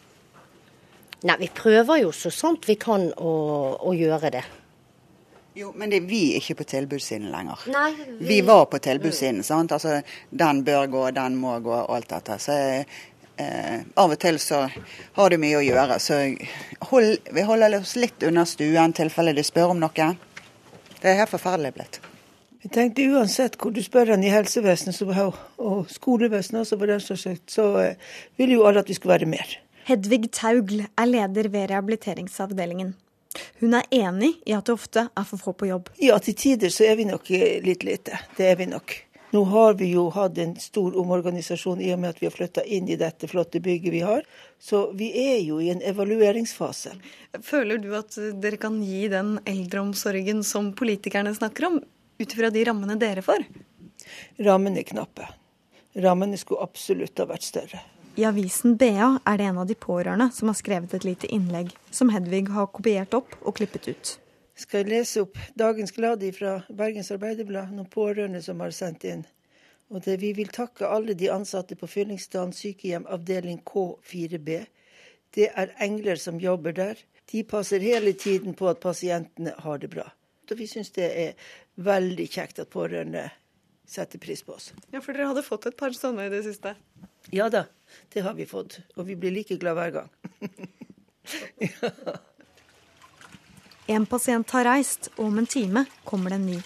[1.26, 3.32] Nei, vi prøver jo så sant vi kan å,
[3.82, 4.44] å gjøre det.
[5.58, 7.64] Jo, men det, vi er ikke på tilbudssiden lenger.
[7.74, 7.88] Nei,
[8.20, 9.42] Vi vi var på tilbudssiden.
[9.42, 9.72] sant?
[9.74, 12.36] Altså, Den bør gå, den må gå, og alt dette.
[12.38, 14.60] Så eh, av og til så
[15.16, 15.98] har du mye å gjøre.
[15.98, 16.20] Så
[16.92, 20.12] hold, vi holder oss litt unna stuen i tilfelle de spør om noe.
[21.02, 22.00] Det er helt forferdelig blitt.
[22.64, 24.98] Jeg tenkte uansett hvor du spør den i helsevesenet
[25.62, 29.14] og skolevesenet også, for den saks skyld, så eh, vil jo alle at vi skal
[29.14, 29.52] være mer.
[29.86, 32.96] Hedvig Taugl er leder ved rehabiliteringsavdelingen.
[33.60, 35.92] Hun er enig i at det ofte er for få på jobb.
[36.02, 38.18] Ja, til tider så er vi nok eh, litt lite.
[38.36, 38.96] Det er vi nok.
[39.30, 42.62] Nå har vi jo hatt en stor omorganisasjon i og med at vi har flytta
[42.64, 44.22] inn i dette flotte bygget vi har.
[44.60, 46.94] Så vi er jo i en evalueringsfase.
[47.44, 51.76] Føler du at dere kan gi den eldreomsorgen som politikerne snakker om,
[52.18, 53.44] ut ifra de rammene dere får?
[54.48, 55.28] Rammene er knappe.
[55.98, 57.82] Rammene skulle absolutt ha vært større.
[58.18, 61.68] I avisen BA er det en av de pårørende som har skrevet et lite innlegg,
[61.94, 64.14] som Hedvig har kopiert opp og klippet ut.
[64.58, 69.22] Skal jeg lese opp dagens glade fra Bergens Arbeiderblad, noen pårørende som har sendt inn.
[69.88, 74.66] Og det Vi vil takke alle de ansatte på Fyllingsdalen sykehjem avdeling K4B.
[75.30, 76.98] Det er engler som jobber der.
[77.30, 80.10] De passer hele tiden på at pasientene har det bra.
[80.50, 83.28] Og vi syns det er veldig kjekt at pårørende
[83.86, 84.72] setter pris på oss.
[84.90, 86.74] Ja, for dere hadde fått et par sånne i det siste?
[87.32, 87.66] Ja da,
[88.12, 88.80] det har vi fått.
[88.96, 90.10] Og vi blir like glad hver gang.
[93.88, 96.58] En pasient har reist, og om en time kommer det en ny.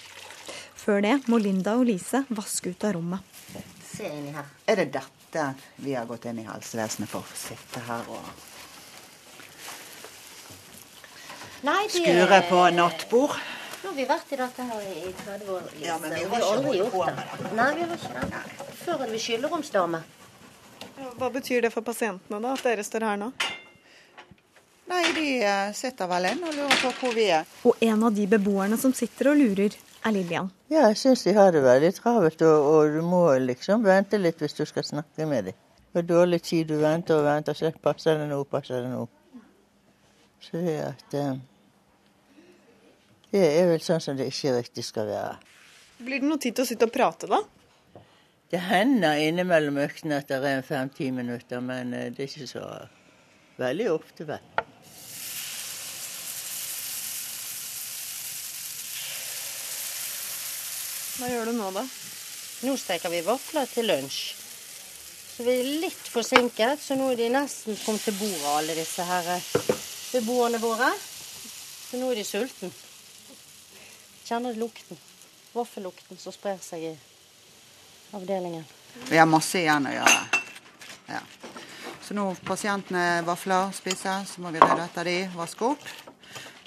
[0.82, 3.22] Før det må Linda og Lise vaske ut av rommet.
[3.86, 4.48] Se inni her.
[4.66, 5.44] Er det dette
[5.84, 7.22] vi har gått inn i helsevesenet for?
[7.22, 8.48] å Sitte her og
[11.62, 13.38] Nei, det skure på nattbord?
[13.84, 15.70] Nå har vi vært i dette her i 30 år.
[15.70, 15.86] Lise.
[15.86, 17.14] Ja, men vi og har aldri gjort det.
[17.38, 17.54] det.
[17.54, 18.44] Nei, vi har ikke det.
[18.82, 20.02] Før hadde vi skylleromsdame.
[21.22, 23.30] Hva betyr det for pasientene, da, at dere står her nå?
[24.90, 27.48] Nei, de eh, sitter vel inn og lurer på hvor vi er.
[27.68, 30.50] Og en av de beboerne som sitter og lurer, er Lillian.
[30.72, 34.42] Ja, jeg syns de har det veldig travelt, og, og du må liksom vente litt
[34.42, 35.60] hvis du skal snakke med dem.
[35.92, 39.06] Det er dårlig tid, du venter og venter, så passer det nå, passer det nå.
[40.42, 41.34] Så det at eh,
[43.32, 45.36] Det er vel sånn som det ikke riktig skal være.
[46.02, 47.38] Blir det noe tid til å sitte og prate, da?
[48.52, 52.66] Det hender innimellom øktene at det er fem-ti minutter, men eh, det er ikke så
[53.62, 54.42] veldig ofte, vel.
[61.22, 61.82] Hva gjør du nå, da?
[62.66, 64.22] Nå steker vi vafler til lunsj.
[65.36, 69.06] Så vi er litt forsinket, så nå er de nesten kommet til bordet, alle disse
[69.06, 69.46] her eh,
[70.10, 70.88] beboerne våre.
[70.96, 72.72] Så nå er de sultne.
[74.26, 74.98] Kjenner lukten.
[75.54, 76.92] Vaffellukten som sprer seg i
[78.18, 78.66] avdelingen.
[79.06, 80.42] Vi har masse igjen å gjøre.
[81.12, 81.22] Ja.
[82.02, 85.88] Så nå pasientene vafler, spiser, så må vi rydde etter de, vaske opp.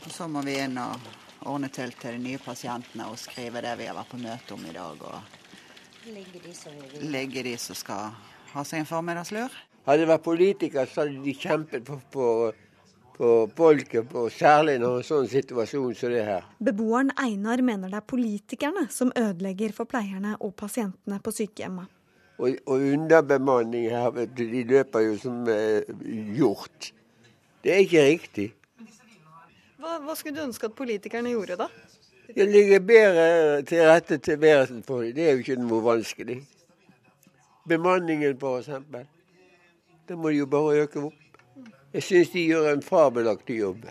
[0.05, 1.11] Og så må vi inn og
[1.45, 4.65] ordne til til de nye pasientene og skrive det vi har vært på møte om
[4.65, 5.01] i dag.
[5.01, 7.08] Og Ligger de som vil.
[7.12, 8.12] legge de som skal
[8.53, 9.53] ha seg en formiddagslur.
[9.86, 12.27] Hadde det vært politikere, så hadde de kjempet på, på,
[13.17, 16.45] på folket, på, særlig når en sånn situasjon som det her.
[16.65, 21.91] Beboeren Einar mener det er politikerne som ødelegger for pleierne og pasientene på sykehjemmet.
[22.36, 25.88] Og, og underbemanning her, vet du, de løper jo som eh,
[26.36, 26.91] hjort.
[27.63, 28.47] Det er ikke riktig.
[29.79, 31.69] Hva, hva skulle du ønske at politikerne gjorde, da?
[32.35, 35.13] Det ligger bedre til rette til verden for dem.
[35.15, 36.39] Det er jo ikke noe vanskelig.
[37.69, 39.05] Bemanningen, eksempel.
[40.07, 41.21] Det må de jo bare øke opp.
[41.93, 43.85] Jeg syns de gjør en fabelaktig jobb.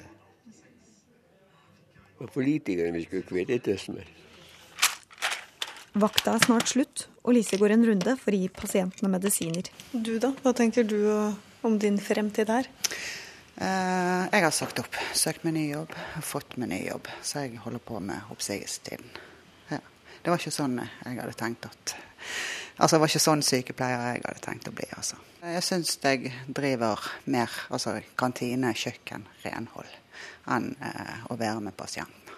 [2.20, 4.04] Og politikerne skulle kvittet oss med.
[5.94, 9.70] Vakta er snart slutt, og Lise går en runde for å gi pasientene medisiner.
[9.92, 10.98] Du da, hva tenker du
[11.62, 12.66] om din fremtid her?
[13.56, 14.96] Eh, jeg har sagt opp.
[15.14, 17.10] Søkt meg ny jobb, fått meg ny jobb.
[17.22, 19.12] Så jeg holder på med oppsigelsestiden.
[19.70, 19.78] Ja.
[20.22, 21.96] Det var ikke sånn jeg hadde tenkt at
[22.74, 25.18] Altså, det var ikke sånn sykepleier jeg hadde tenkt å bli, altså.
[25.46, 29.92] Jeg syns jeg driver mer altså kantine, kjøkken, renhold
[30.50, 32.34] enn eh, å være med pasienten.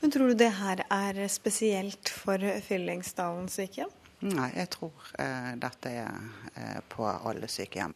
[0.00, 3.92] Men Tror du det her er spesielt for Fyllingsdalen sykehjem?
[4.32, 6.16] Nei, jeg tror eh, dette er
[6.56, 7.94] eh, på alle sykehjem.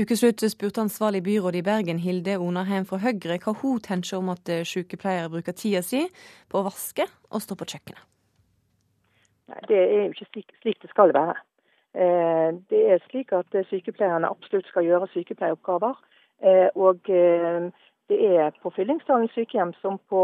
[0.00, 4.48] Ukeslutt spurte ansvarlig byråd i Bergen, Hilde Onarheim fra Høyre, hva hun tenker om at
[4.64, 6.06] sykepleiere bruker tida si
[6.48, 8.06] på å vaske og stå på kjøkkenet.
[9.50, 11.34] Nei, Det er jo ikke slik, slik det skal være.
[11.94, 15.98] Eh, det er slik at sykepleierne absolutt skal gjøre sykepleieoppgaver.
[16.48, 17.68] Eh, og eh,
[18.08, 20.22] det er på Fyllingsdalen sykehjem som på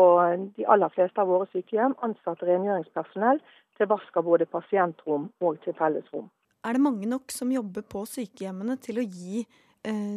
[0.56, 3.42] de aller fleste av våre sykehjem ansatt rengjøringspersonell
[3.76, 6.30] til vask av både pasientrom og til fellesrom.
[6.66, 9.44] Er det mange nok som jobber på sykehjemmene til å gi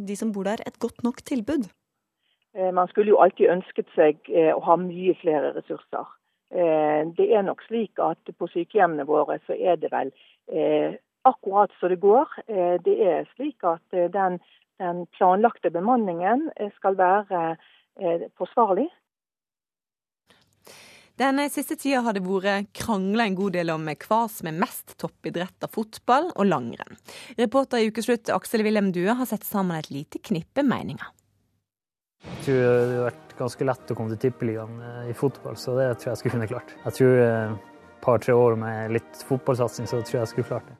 [0.08, 1.70] de som bor der et godt nok tilbud?
[2.56, 6.08] Eh, Man skulle jo alltid ønsket seg eh, å ha mye flere ressurser.
[6.52, 10.12] Eh, Det er nok slik at på sykehjemmene våre så er det vel
[10.52, 12.28] eh, akkurat så det går.
[12.48, 14.40] Eh, Det er slik at eh, den,
[14.80, 17.58] den planlagte bemanningen eh, skal være
[18.02, 18.90] eh, forsvarlig.
[21.20, 24.94] Den siste tida har det vært krangla en god del om hva som er mest
[25.02, 26.96] toppidrett av fotball og langrenn.
[27.36, 31.10] Reporter i Ukeslutt Aksel Wilhelm Due har sett sammen et lite knippe meninger.
[32.24, 35.76] Jeg tror det hadde vært ganske lett å komme til tippeligaen eh, i fotball, så
[35.76, 36.72] det tror jeg jeg skulle kunne klart.
[36.86, 40.70] Jeg tror eh, et par-tre år med litt fotballsatsing, så tror jeg jeg skulle klart
[40.72, 40.78] det.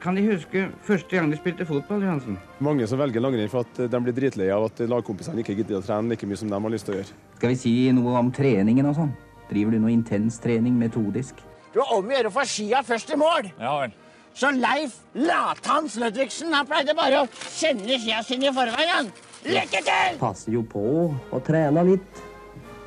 [0.00, 2.00] Kan De huske første gang de spilte fotball?
[2.04, 2.38] Johansen?
[2.64, 5.84] Mange som velger langrenn for at de blir dritleie av at lagkompisene ikke gidder å
[5.84, 7.20] trene like mye som de har lyst til å gjøre.
[7.36, 9.12] Skal vi si noe om treningen og sånn?
[9.52, 11.42] Driver du noe intens trening metodisk?
[11.74, 13.50] Du har om å gjøre å få skia først i mål.
[13.60, 13.92] Ja vel.
[14.32, 19.10] Så Leif Lathans Ludvigsen han pleide bare å kjenne skia sine i forveien.
[19.44, 20.16] Lykke til!
[20.20, 22.22] passer jo på å trene litt.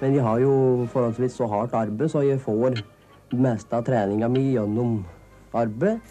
[0.01, 0.55] Men jeg har jo
[0.91, 4.97] forholdsvis så hardt arbeid, så jeg får det meste av treninga mi gjennom
[5.55, 6.01] arbeid.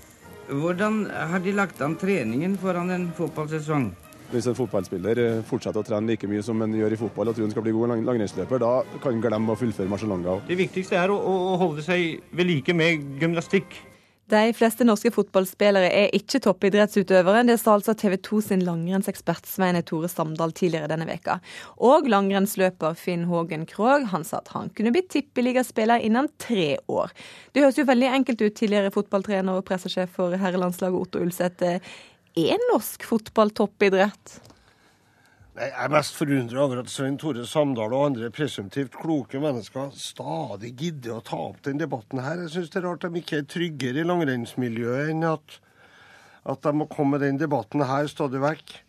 [0.49, 3.91] Hvordan har de lagt an treningen foran en fotballsesong?
[4.33, 7.37] Hvis en fotballspiller eh, fortsetter å trene like mye som en gjør i fotball og
[7.37, 10.41] tror han skal bli god lang langrennsløper, da kan han glemme å fullføre Marcialonga.
[10.49, 13.77] Det viktigste er å, å holde seg ved like med gymnastikk.
[14.33, 17.43] De fleste norske fotballspillere er ikke toppidrettsutøvere.
[17.45, 21.37] Det sa altså TV 2 sin langrennsekspert Sveine Tore Samdal tidligere denne veka.
[21.85, 27.13] Og langrennsløper Finn Hågen Krogh han sa at han kunne bli tippeligaspiller innen tre år.
[27.53, 31.77] Det høres jo veldig enkelt ut, tidligere fotballtrener og pressesjef for herrelandslaget Otto Ulseth.
[32.35, 34.41] Er norsk fotball toppidrett?
[35.55, 40.73] Jeg er mest forundra over at Svein Tore Samdal og andre presumptivt kloke mennesker stadig
[40.81, 42.43] gidder å ta opp den debatten her.
[42.43, 45.61] Jeg syns det er rart de ikke er tryggere i langrennsmiljøet enn at,
[46.51, 48.81] at de må komme med den debatten her stadig vekk.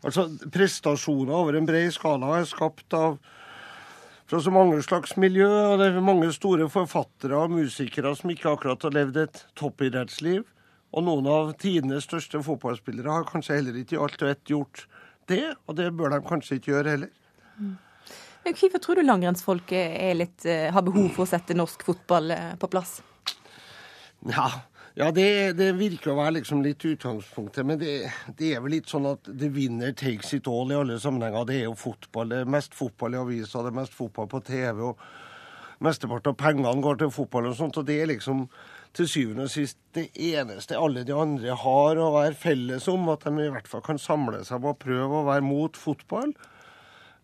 [0.00, 3.20] Altså, Prestasjoner over en bred skala er skapt av
[4.26, 8.56] fra så mange slags miljø, og det er mange store forfattere og musikere som ikke
[8.56, 10.48] akkurat har levd et toppidrettsliv.
[10.94, 14.86] Og noen av tidenes største fotballspillere har kanskje heller ikke i alt og ett gjort
[15.30, 17.12] det, og det bør de kanskje ikke gjøre heller.
[18.46, 22.70] Men Hvorfor tror du langrennsfolket eh, har behov for å sette norsk fotball eh, på
[22.70, 23.00] plass?
[24.30, 24.46] Ja,
[24.94, 27.66] ja det, det, virker å være liksom litt utgangspunktet.
[27.66, 27.96] Men det,
[28.38, 31.48] det, er vel litt sånn at the winner takes it all i alle sammenhenger.
[31.50, 32.30] Det er jo fotball.
[32.30, 34.92] Det er mest fotball i avisa, det er mest fotball på TV.
[34.92, 37.76] og Mesteparten av pengene går til fotball og sånt.
[37.76, 38.46] og det er liksom
[38.96, 43.26] til syvende og sist det eneste alle de andre har å være felles om, at
[43.26, 46.32] de i hvert fall kan samle seg på å prøve å være mot fotball.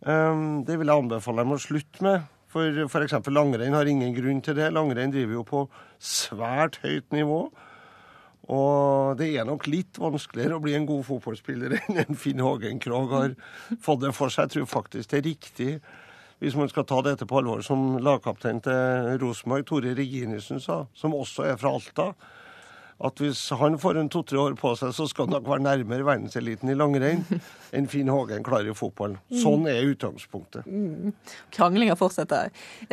[0.04, 2.30] Um, det vil jeg anbefale dem å slutte med.
[2.52, 3.16] For f.eks.
[3.32, 4.72] langrenn har ingen grunn til det.
[4.74, 5.60] Langrenn driver jo på
[6.02, 7.46] svært høyt nivå.
[8.52, 13.14] Og det er nok litt vanskeligere å bli en god fotballspiller enn Finn Hågen Krogh
[13.14, 13.36] har
[13.80, 14.50] fått det for seg.
[14.50, 15.70] Jeg tror faktisk det er riktig
[16.42, 21.14] hvis man skal ta dette på alvor, som lagkaptein til Rosenborg, Tore Reginiussen, sa, som
[21.14, 22.08] også er fra Alta,
[23.02, 26.06] at hvis han får en to-tre år på seg, så skal han nok være nærmere
[26.06, 27.24] verdenseliten i langrenn
[27.74, 29.16] enn Finn Hågen klarer i fotball.
[29.42, 30.66] Sånn er utgangspunktet.
[30.68, 31.12] Mm.
[31.54, 32.52] Kranglinga fortsetter.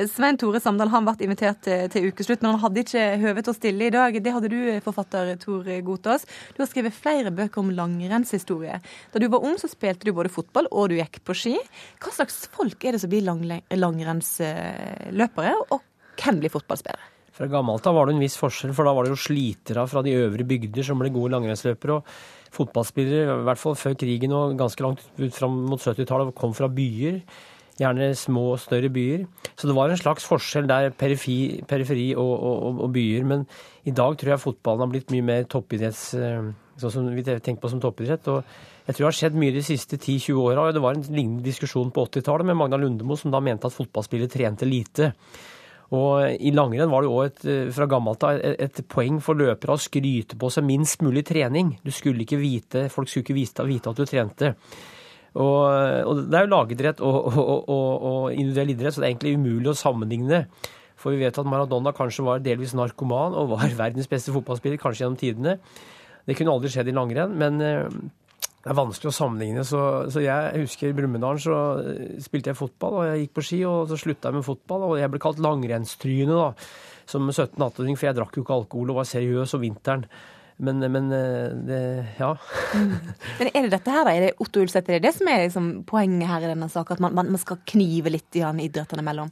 [0.09, 3.57] Svein Tore Samdal har vært invitert til ukeslutt, men han hadde ikke høve til å
[3.57, 4.17] stille i dag.
[4.23, 6.25] Det hadde du, forfatter Tor Gotaas.
[6.55, 8.79] Du har skrevet flere bøker om langrennshistorie.
[9.13, 11.55] Da du var ung, så spilte du både fotball og du gikk på ski.
[12.01, 15.79] Hva slags folk er det som blir lang langrennsløpere, og
[16.19, 17.18] hvem blir fotballspillere?
[17.39, 20.01] Fra gammelt av var det en viss forskjell, for da var det jo slitere fra
[20.03, 21.95] de øvre bygder som ble gode langrennsløpere.
[21.95, 26.51] og Fotballspillere, i hvert fall før krigen og ganske langt ut fram mot 70-tallet, kom
[26.57, 27.21] fra byer.
[27.79, 29.23] Gjerne små og større byer.
[29.55, 33.23] Så det var en slags forskjell der, periferi, periferi og, og, og, byer.
[33.29, 33.45] Men
[33.87, 36.09] i dag tror jeg fotballen har blitt mye mer toppidretts...
[36.79, 38.27] Sånn som vi tenker på som toppidrett.
[38.31, 38.43] og
[38.87, 40.69] jeg tror det har skjedd mye de siste 10-20 åra.
[40.71, 44.31] Det var en lignende diskusjon på 80-tallet med Magna Lundemo, som da mente at fotballspillere
[44.31, 45.11] trente lite.
[45.95, 49.73] Og I langrenn var det òg eh, fra gammelt av et, et, poeng for løpere
[49.73, 51.73] å skryte på seg minst mulig trening.
[51.81, 54.53] Du skulle ikke vite, Folk skulle ikke vite at du trente.
[55.33, 55.61] Og,
[56.09, 59.73] og, Det er jo lagidrett og, og, og, individuell idrett, så det er egentlig umulig
[59.73, 60.43] å sammenligne.
[60.99, 65.05] For vi vet at Maradona kanskje var delvis narkoman og var verdens beste fotballspiller, kanskje
[65.05, 65.57] gjennom tidene.
[66.29, 67.85] Det kunne aldri skjedd i langrenn, men eh,
[68.59, 69.63] det er vanskelig å sammenligne.
[69.67, 69.81] Så,
[70.11, 73.59] så jeg husker i Brumunddal så eh, spilte jeg fotball, og jeg gikk på ski,
[73.69, 74.83] og så slutta jeg med fotball.
[74.89, 76.49] Og jeg ble kalt langrennstryne da,
[77.09, 80.03] som 17-18-åring, for jeg drakk jo ikke alkohol og var seriøs om vinteren.
[80.59, 81.79] Men, men eh, det,
[82.17, 82.33] ja.
[82.75, 82.89] Mm.
[83.39, 84.11] Men er det dette her, da?
[84.11, 86.99] Er det Otto Ulseth, er det det som er liksom poenget her i denne saken?
[86.99, 89.31] At man, man skal knive litt i idrettene mellom?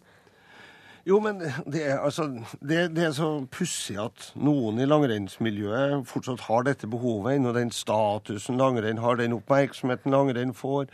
[1.07, 1.37] Jo, men
[1.71, 2.25] det er, altså,
[2.59, 7.71] det, det er så pussig at noen i langrennsmiljøet fortsatt har dette behovet, og den
[7.71, 10.89] statusen langrenn har, den oppmerksomheten langrenn får.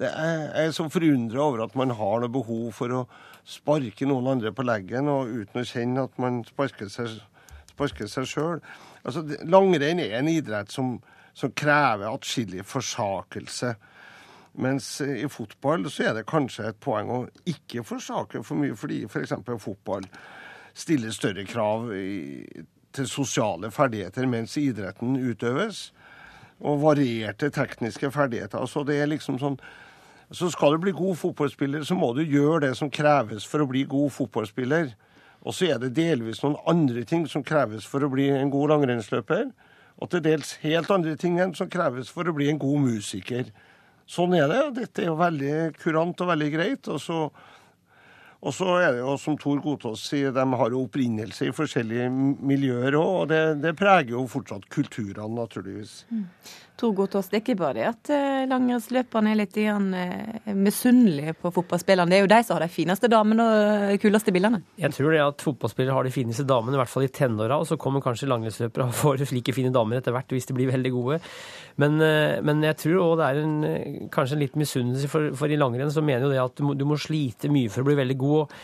[0.00, 3.02] Er, jeg er så forundra over at man har noe behov for å
[3.44, 7.20] sparke noen andre på leggen, og uten å kjenne at man sparker seg,
[7.74, 8.64] sparker sjøl.
[9.04, 10.96] Altså, langrenn er en idrett som,
[11.36, 13.74] som krever atskillig forsakelse.
[14.58, 19.04] Mens i fotball så er det kanskje et poeng å ikke forsake for mye, fordi
[19.06, 19.36] f.eks.
[19.46, 20.08] For fotball
[20.74, 22.44] stiller større krav i,
[22.94, 25.90] til sosiale ferdigheter mens idretten utøves.
[26.60, 28.66] Og varierte tekniske ferdigheter.
[28.66, 29.56] Så det er liksom sånn
[30.30, 33.66] så skal du bli god fotballspiller, så må du gjøre det som kreves for å
[33.66, 34.92] bli god fotballspiller.
[35.42, 38.70] Og så er det delvis noen andre ting som kreves for å bli en god
[38.76, 39.48] langrennsløper.
[39.98, 43.50] Og til dels helt andre ting enn som kreves for å bli en god musiker.
[44.10, 44.62] Sånn er det.
[44.80, 46.88] Dette er jo veldig kurant og veldig greit.
[46.90, 47.18] Og så,
[48.40, 52.08] Og så er det jo, som Tor Gotaas sier, de har jo opprinnelse i forskjellige
[52.08, 56.06] miljøer òg, og det, det, preger jo fortsatt kulturene, naturligvis.
[56.08, 56.24] Mm.
[56.80, 61.34] Tor Gotaas, det er ikke bare det at eh, langrennsløperne er litt igjen, eh, misunnelige
[61.36, 62.08] på fotballspillerne.
[62.08, 64.62] Det er jo de som har de fineste damene og de kuleste bildene.
[64.80, 67.60] Jeg tror det at fotballspillere har de fineste damene, i hvert fall i tenåra.
[67.60, 70.72] Og så kommer kanskje langrennsløpere og får like fine damer etter hvert hvis de blir
[70.72, 71.20] veldig gode.
[71.80, 72.00] Men,
[72.44, 75.92] men jeg tror òg det er en, kanskje en litt misunnelse, for, for, i langrenn
[75.92, 78.16] så mener jo det at du må, du må slite mye for å bli veldig
[78.20, 78.60] god god.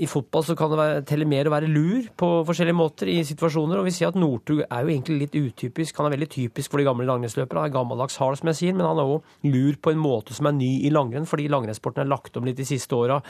[0.00, 3.18] I fotball så kan det være, telle mer å være lur på forskjellige måter i
[3.26, 3.80] situasjoner.
[3.80, 5.98] og vi ser at Northug er jo egentlig litt utypisk.
[5.98, 7.66] Han er veldig typisk for de gamle langrennsløperne.
[7.66, 10.36] Han er gammeldags hard, som jeg sier, men han er òg lur på en måte
[10.36, 13.20] som er ny i langrenn, fordi langrennssporten er lagt om litt de siste åra.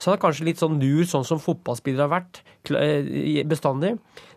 [0.00, 3.94] Så han er kanskje litt sånn lur, sånn som fotballspillere har vært eh, bestandig.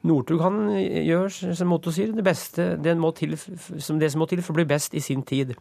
[0.07, 4.55] Northug han gjør, som Motto sier, det beste det, til, det som må til for
[4.55, 5.55] å bli best i sin tid.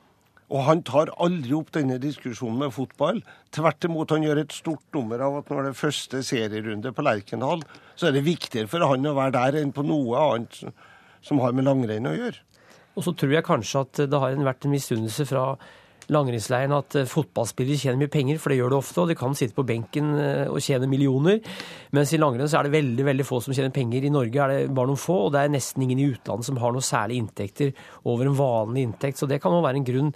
[0.52, 3.22] Og han tar aldri opp denne diskusjonen med fotball.
[3.56, 7.04] Tvert imot, han gjør et stort nummer av at når det er første serierunde på
[7.06, 7.64] Lerkendal,
[7.96, 10.60] så er det viktigere for han å være der enn på noe annet
[11.24, 12.42] som har med langrenn å gjøre.
[12.92, 15.46] Og så tror jeg kanskje at det har vært en misunnelse fra
[16.12, 19.36] langrennsleiren at eh, fotballspillere tjener mye penger, for det gjør det ofte, og de kan
[19.38, 21.40] sitte på benken eh, og tjene millioner.
[21.96, 24.06] Mens i langrenn så er det veldig veldig få som tjener penger.
[24.06, 26.60] I Norge er det bare noen få, og det er nesten ingen i utlandet som
[26.62, 27.72] har noen særlige inntekter
[28.02, 29.20] over en vanlig inntekt.
[29.20, 30.12] Så det kan jo være en grunn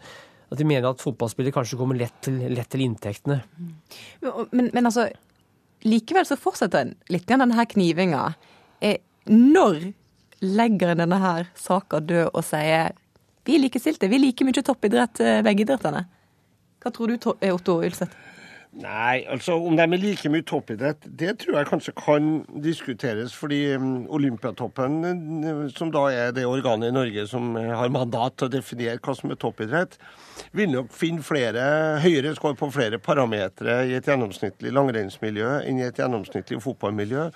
[0.47, 3.41] at de mener at fotballspillere kanskje kommer lett til, lett til inntektene.
[4.23, 5.09] Men, men, altså,
[5.87, 8.29] likevel så fortsetter litt igjen denne knivinga.
[8.85, 9.01] Eh,
[9.33, 9.91] når
[10.45, 12.95] legger en denne her saka død og sier
[13.47, 16.03] vi er likestilte, vi liker mye toppidrett, eh, begge idrettene?
[16.83, 18.26] Hva tror du, eh, Otto Ylseth?
[18.77, 22.27] Nei, altså om de er like mye toppidrett, det tror jeg kanskje kan
[22.61, 23.33] diskuteres.
[23.33, 24.99] Fordi um, Olympiatoppen,
[25.47, 29.01] uh, som da er det organet i Norge som uh, har mandat til å definere
[29.01, 29.97] hva som er toppidrett,
[30.53, 31.63] vil nok finne flere,
[32.05, 37.31] høyere skår på flere parametere i et gjennomsnittlig langrennsmiljø enn i et gjennomsnittlig fotballmiljø.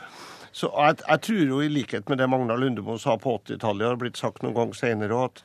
[0.52, 3.96] Så jeg, jeg, tror jo, i likhet med det Magna Lundemo sa på 80-tallet, har
[4.02, 5.40] blitt sagt noen gang senere, at,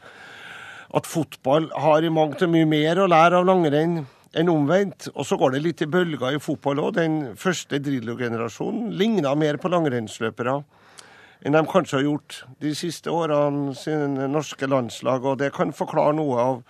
[1.00, 4.02] at fotball har i mangt og mye mer å lære av langrenn
[4.36, 5.09] enn omvendt.
[5.15, 6.95] Og så går det litt i bølger i fotball òg.
[6.99, 10.59] Den første Drillo-generasjonen ligna mer på langrennsløpere
[11.45, 15.25] enn de kanskje har gjort de siste årene sine norske landslag.
[15.27, 16.63] Og det kan forklare noe av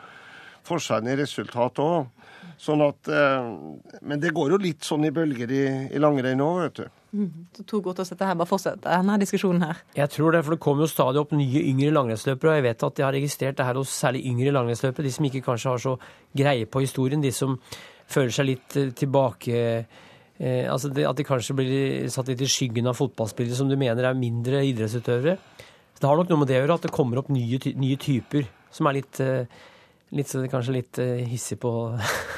[0.68, 2.12] forskjellen i resultat òg.
[2.62, 3.48] Sånn at, eh,
[4.02, 7.02] men det går jo litt sånn i bølger i, i langrenn òg, vet du.
[7.16, 7.48] Mm.
[7.56, 9.82] Så to godt å sette her, bare fortsette denne diskusjonen her.
[9.96, 12.52] Jeg tror det, for det kommer jo stadig opp nye yngre langrennsløpere.
[12.52, 15.06] Og jeg vet at jeg har registrert det her hos særlig yngre langrennsløpere.
[15.08, 15.94] De som ikke kanskje har så
[16.36, 17.24] greie på historien.
[17.24, 17.56] De som
[18.12, 22.50] føler seg litt eh, tilbake eh, altså det, At de kanskje blir satt litt i
[22.52, 25.38] skyggen av fotballspillere som du mener er mindre idrettsutøvere.
[25.96, 28.02] Så det har nok noe med det å gjøre, at det kommer opp nye, nye
[28.02, 29.48] typer som er litt eh,
[30.14, 31.86] litt, kanskje litt uh, hissig på å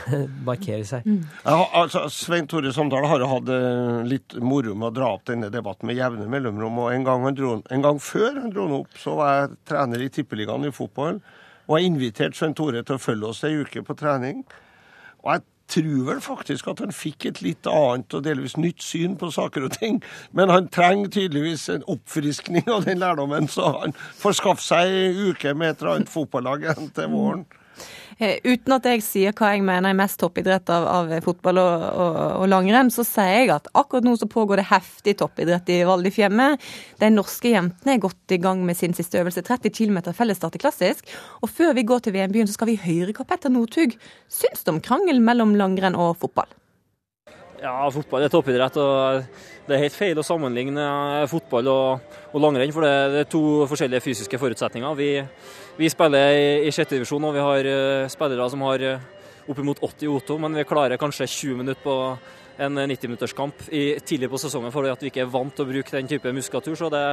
[0.48, 1.08] markere seg.
[1.08, 1.26] Mm.
[1.44, 5.26] Ja, altså, Svein Tore Samdal har jo hatt uh, litt moro med å dra opp
[5.30, 6.80] denne debatten med jevne mellomrom.
[6.86, 10.06] og en gang, dro, en gang, før han dro den opp, så var jeg trener
[10.06, 11.20] i Tippeligaen i fotball.
[11.68, 14.46] Og jeg inviterte Svein Tore til å følge oss ei uke på trening.
[15.26, 19.18] Og jeg tror vel faktisk at han fikk et litt annet og delvis nytt syn
[19.20, 20.02] på saker og ting.
[20.32, 25.30] Men han trenger tydeligvis en oppfriskning av den lærdommen, så han får skaffe seg ei
[25.32, 27.46] uke med et eller annet fotballag til våren.
[28.18, 31.84] Eh, uten at jeg sier hva jeg mener er mest toppidrett av, av fotball og,
[31.86, 35.84] og, og, langrenn, så sier jeg at akkurat nå så pågår det heftig toppidrett i
[35.86, 36.02] Val.
[36.02, 40.64] De norske jentene er godt i gang med sin siste øvelse, 30 km fellesstart i
[40.66, 41.06] klassisk.
[41.46, 43.94] Og før vi går til VM-byen, så skal vi høre hva Petter Northug
[44.34, 46.50] syns om krangelen mellom langrenn og fotball.
[47.58, 48.78] Ja, fotball er toppidrett.
[48.78, 49.24] og
[49.68, 50.84] Det er helt feil å sammenligne
[51.32, 55.00] fotball og, og langrenn, for det, er to forskjellige fysiske forutsetninger.
[55.00, 55.12] Vi
[55.78, 59.04] vi spiller i, i sjette divisjon, og vi har uh, spillere som har uh,
[59.46, 61.98] oppimot 80 O2, men vi klarer kanskje 20 minutter på
[62.66, 66.10] en 90-minutterskamp tidlig på sesongen fordi at vi ikke er vant til å bruke den
[66.10, 66.74] type muskulatur.
[66.80, 67.04] Så det,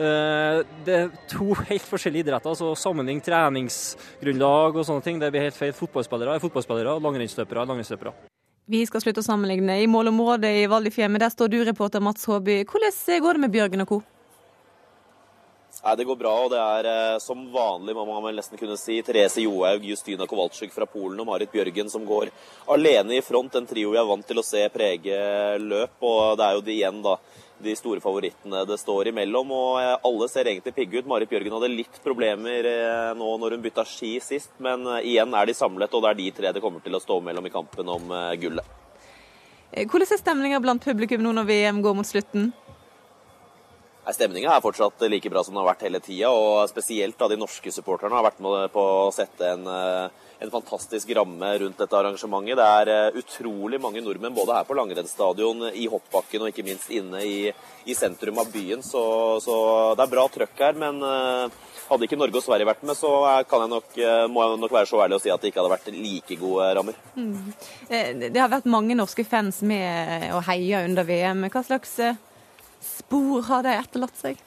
[0.00, 2.56] uh, det er to helt forskjellige idretter.
[2.56, 5.76] så Sammenligning treningsgrunnlag og sånne ting, det blir helt feil.
[5.76, 8.16] Fotballspillere er fotballspillere, og langrennsløpere er langrennsløpere.
[8.70, 9.80] Vi skal slutte å sammenligne.
[9.82, 12.62] I målområdet i Val der står du, reporter Mats Håby.
[12.62, 13.98] Hvordan går det med Bjørgen og co.?
[15.82, 19.00] Nei, Det går bra, og det er eh, som vanlig, må man nesten kunne si.
[19.02, 22.30] Therese Johaug, Justina Kowalczyk fra Polen og Marit Bjørgen som går
[22.70, 23.58] alene i front.
[23.58, 25.18] En trio vi er vant til å se prege
[25.58, 25.96] løp.
[26.06, 27.16] Og det er jo de igjen, da,
[27.64, 29.52] de store favorittene det står imellom.
[29.56, 31.10] Og eh, alle ser egentlig pigge ut.
[31.10, 35.50] Marit Bjørgen hadde litt problemer eh, nå når hun bytta ski sist, men igjen er
[35.50, 37.88] de samlet, og det er de tre det kommer til å stå mellom i kampen
[37.90, 38.76] om gullet.
[39.70, 42.50] Hvordan er stemninga blant publikum nå når VM går mot slutten?
[44.10, 47.38] Stemninga er fortsatt like bra som den har vært hele tida, og spesielt da de
[47.38, 49.68] norske supporterne har vært med på å sette en,
[50.40, 52.58] en fantastisk ramme rundt dette arrangementet.
[52.58, 57.20] Det er utrolig mange nordmenn både her på langrennsstadion, i hoppbakken og ikke minst inne
[57.26, 57.50] i,
[57.84, 59.02] i sentrum av byen, så,
[59.44, 59.56] så,
[59.98, 60.78] det er bra trøkk her.
[60.80, 61.02] men
[61.90, 63.10] hadde ikke Norge og Sverige vært med, så
[63.50, 63.96] kan jeg nok,
[64.30, 66.68] må jeg nok være så ærlig å si at det ikke hadde vært like gode
[66.78, 67.00] rammer.
[67.18, 67.50] Mm.
[68.30, 71.48] Det har vært mange norske fans med og heia under VM.
[71.50, 71.98] Hva slags
[72.84, 74.38] spor har de etterlatt seg?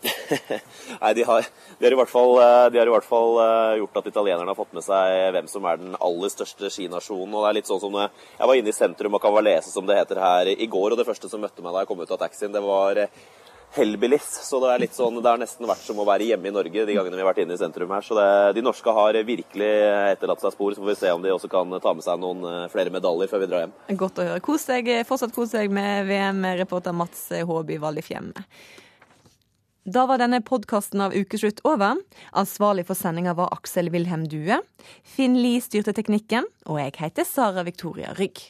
[1.02, 1.48] Nei, de har,
[1.78, 2.34] de, har fall,
[2.72, 5.66] de har, i hvert fall, eh, gjort at italienerne har fått med seg hvem som
[5.68, 7.34] er den aller største skinasjonen.
[7.34, 9.98] og det er litt sånn som Jeg var inne i sentrum av Cavalese, som det
[10.00, 12.22] heter her, i går, og det første som møtte meg da jeg kom ut av
[12.24, 13.38] taxien, det var Helbilis
[13.70, 14.48] Hellbillies.
[14.48, 16.86] Så det er litt sånn, det har nesten vært som å være hjemme i Norge
[16.86, 18.02] de gangene vi har vært inne i sentrum her.
[18.02, 18.26] Så det,
[18.58, 19.70] de norske har virkelig
[20.16, 20.74] etterlatt seg spor.
[20.74, 23.30] Så får vi se om de også kan ta med seg noen eh, flere medaljer
[23.30, 23.76] før vi drar hjem.
[24.00, 24.42] Godt å høre.
[24.44, 28.32] Kos deg, fortsatt kos deg med VM-reporter Mats Håby Valdifjem.
[29.88, 31.96] Da var denne podkasten av Ukeslutt over.
[32.36, 34.60] Ansvarlig for sendinga var Aksel Wilhelm Due.
[35.08, 38.42] Finn Lie styrte teknikken, og jeg heter Sara Victoria Rygg.